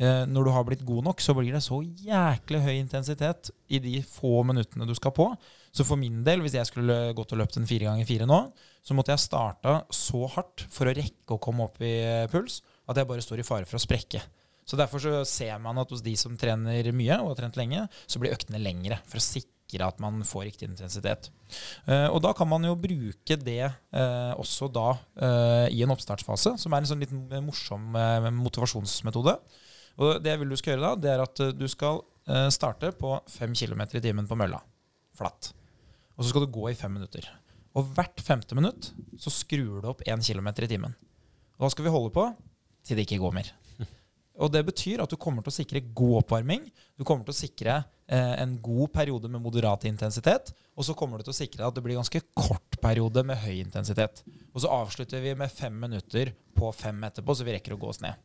[0.00, 4.00] når du har blitt god nok, så blir det så jæklig høy intensitet i de
[4.02, 5.28] få minuttene du skal på.
[5.70, 8.40] Så for min del, hvis jeg skulle gått og løpt en fire ganger fire nå,
[8.82, 11.94] så måtte jeg starta så hardt for å rekke å komme opp i
[12.32, 14.22] puls at jeg bare står i fare for å sprekke.
[14.70, 17.86] Så Derfor så ser man at hos de som trener mye og har trent lenge,
[18.06, 19.00] så blir øktene lengre.
[19.10, 21.30] For å sikre at man får riktig intensitet.
[21.90, 26.54] Eh, og da kan man jo bruke det eh, også da eh, i en oppstartsfase,
[26.62, 27.98] som er en sånn litt morsom
[28.38, 29.34] motivasjonsmetode.
[30.00, 32.04] Og det jeg vil du skal gjøre da, det er at du skal
[32.54, 34.60] starte på 5 km i timen på mølla.
[35.18, 35.50] Flatt.
[36.14, 37.26] Og så skal du gå i fem minutter.
[37.74, 40.94] Og hvert femte minutt så skrur du opp 1 km i timen.
[41.58, 42.28] Og da skal vi holde på
[42.86, 43.50] til det ikke går mer.
[44.40, 46.64] Og det betyr at du kommer til å sikre god oppvarming.
[46.96, 47.80] Du kommer til å sikre
[48.18, 50.50] en god periode med moderat intensitet.
[50.78, 53.60] Og så kommer du til å sikre at det blir ganske kort periode med høy
[53.60, 54.22] intensitet.
[54.54, 57.88] Og så avslutter vi med fem minutter på fem etterpå, så vi rekker å gå
[57.92, 58.16] oss ned.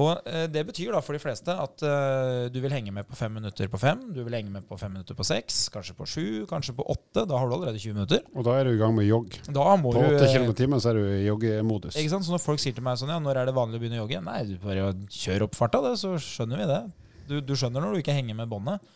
[0.00, 3.18] Og eh, Det betyr da for de fleste at eh, du vil henge med på
[3.18, 6.08] fem minutter på fem, du vil henge med på fem minutter på seks, kanskje på
[6.10, 7.26] sju, kanskje på åtte.
[7.28, 8.24] Da har du allerede 20 minutter.
[8.34, 9.38] Og da er du i gang med jogg.
[9.46, 11.98] Da må På du, åtte eh, km i timen så er du i joggemodus.
[11.98, 12.26] ikke sant?
[12.26, 14.04] Så når folk sier til meg sånn, ja, når er det vanlig å begynne å
[14.04, 14.22] jogge?
[14.26, 16.82] Nei, du bare kjør opp farta, det, så skjønner vi det.
[17.26, 18.94] Du, du skjønner når du ikke henger med båndet.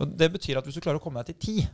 [0.00, 1.68] Og det betyr at hvis du klarer å komme deg til ti,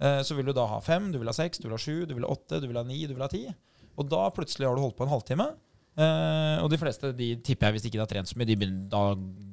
[0.00, 2.04] eh, så vil du da ha fem, du vil ha seks, du vil ha sju,
[2.06, 3.46] du vil ha åtte, du vil ha ni, du vil ha ti.
[3.96, 5.48] Og da plutselig har du holdt på en halvtime.
[5.96, 8.56] Eh, og de fleste de tipper jeg hvis ikke de har trent så mye, de
[8.60, 9.02] begynner, da,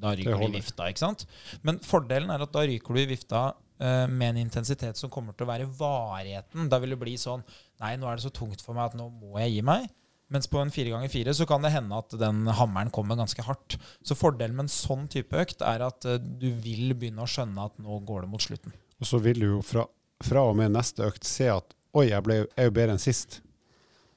[0.04, 0.90] da ryker de i vifta.
[0.92, 1.24] ikke sant?
[1.64, 3.46] Men fordelen er at da ryker du i vifta
[3.80, 6.68] eh, med en intensitet som kommer til å være varigheten.
[6.72, 7.46] Da vil det bli sånn
[7.84, 9.88] Nei, nå er det så tungt for meg at nå må jeg gi meg.
[10.32, 13.44] Mens på en fire ganger fire så kan det hende at den hammeren kommer ganske
[13.46, 13.78] hardt.
[14.06, 17.68] Så fordelen med en sånn type økt er at eh, du vil begynne å skjønne
[17.68, 18.74] at nå går det mot slutten.
[19.02, 19.86] Og så vil du jo fra,
[20.24, 23.04] fra og med neste økt se at oi, jeg ble, jeg er jo bedre enn
[23.04, 23.42] sist.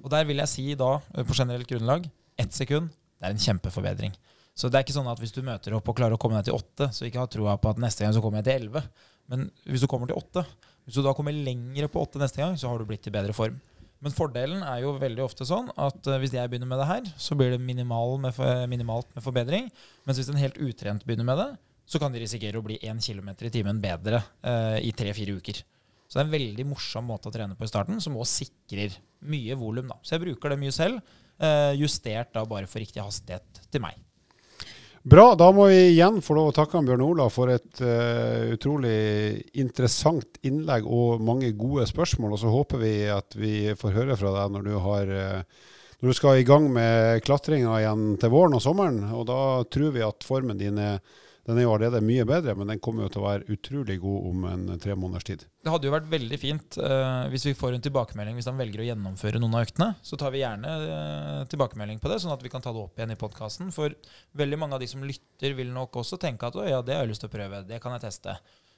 [0.05, 3.43] Og der vil jeg si da, eh, på generelt grunnlag, ett sekund, det er en
[3.43, 4.15] kjempeforbedring.
[4.57, 6.47] Så det er ikke sånn at hvis du møter opp og klarer å komme ned
[6.49, 8.83] til åtte, så ikke ha troa på at neste gang så kommer jeg til elleve.
[9.29, 10.47] Men hvis du kommer til åtte,
[10.87, 13.35] hvis du da kommer lengre på åtte neste gang, så har du blitt i bedre
[13.37, 13.59] form.
[14.05, 17.07] Men fordelen er jo veldig ofte sånn at eh, hvis jeg begynner med det her,
[17.17, 19.71] så blir det minimal med, for- minimalt med forbedring.
[20.07, 21.49] Mens hvis en helt utrent begynner med det,
[21.89, 25.63] så kan de risikere å bli 1 km i timen bedre eh, i tre-fire uker.
[26.07, 28.95] Så det er en veldig morsom måte å trene på i starten, som også sikrer
[29.27, 29.89] mye volum.
[30.07, 31.01] Så jeg bruker det mye selv,
[31.43, 33.97] eh, justert da bare for riktig hastighet til meg.
[35.07, 39.39] Bra, da må vi igjen få lov å takke Bjørn Ola for et uh, utrolig
[39.55, 42.33] interessant innlegg og mange gode spørsmål.
[42.35, 45.69] Og så håper vi at vi får høre fra deg når du, har, uh,
[46.01, 48.99] når du skal i gang med klatringa igjen til våren og sommeren.
[49.15, 49.39] Og da
[49.71, 50.99] tror vi at formen din er,
[51.47, 54.25] den er jo allerede mye bedre, men den kommer jo til å være utrolig god
[54.31, 55.45] om en tre måneders tid.
[55.63, 58.83] Det hadde jo vært veldig fint uh, hvis vi får en tilbakemelding hvis han velger
[58.83, 59.89] å gjennomføre noen av øktene.
[60.03, 62.99] Så tar vi gjerne uh, tilbakemelding på det, sånn at vi kan ta det opp
[62.99, 63.71] igjen i podkasten.
[63.75, 63.95] For
[64.43, 67.07] veldig mange av de som lytter, vil nok også tenke at å, ja, det har
[67.07, 68.35] jeg lyst til å prøve, det kan jeg teste.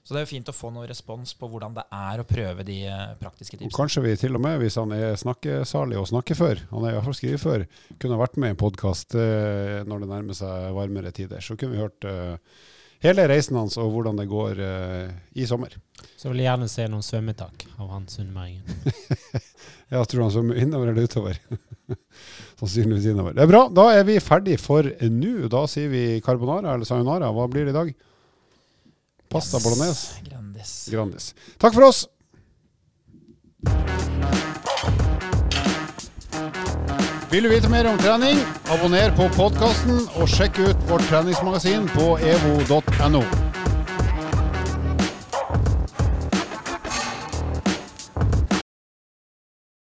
[0.09, 2.65] Så det er jo fint å få noe respons på hvordan det er å prøve
[2.65, 2.79] de
[3.21, 3.77] praktiske praktiske Og tipsene.
[3.77, 6.97] kanskje vi til og med, hvis han er snakkesalig og snakker før, han er i
[6.97, 7.67] hvert fall skrivefør,
[8.01, 11.45] kunne vært med i en podkast eh, når det nærmer seg varmere tider.
[11.45, 12.41] Så kunne vi hørt eh,
[13.05, 15.77] hele reisen hans og hvordan det går eh, i sommer.
[16.17, 18.65] Så vil jeg gjerne se noen svømmetak av han sunnmøringen.
[19.93, 21.39] Jeg tror han svømmer innover eller utover.
[22.61, 23.33] Sannsynligvis innover.
[23.37, 23.63] Det er bra.
[23.73, 25.49] Da er vi ferdig for nå.
[25.53, 27.31] Da sier vi carbonara eller sayonara.
[27.33, 27.95] Hva blir det i dag?
[29.29, 29.65] Pasta Yes.
[29.65, 30.07] bolognese?
[30.29, 30.89] Grandis.
[30.91, 31.35] Grandis.
[31.59, 32.07] Takk for oss!
[37.31, 38.39] Vil du vite mer om trening,
[38.73, 43.48] abonner på podkasten og sjekk ut vårt treningsmagasin på evo.no.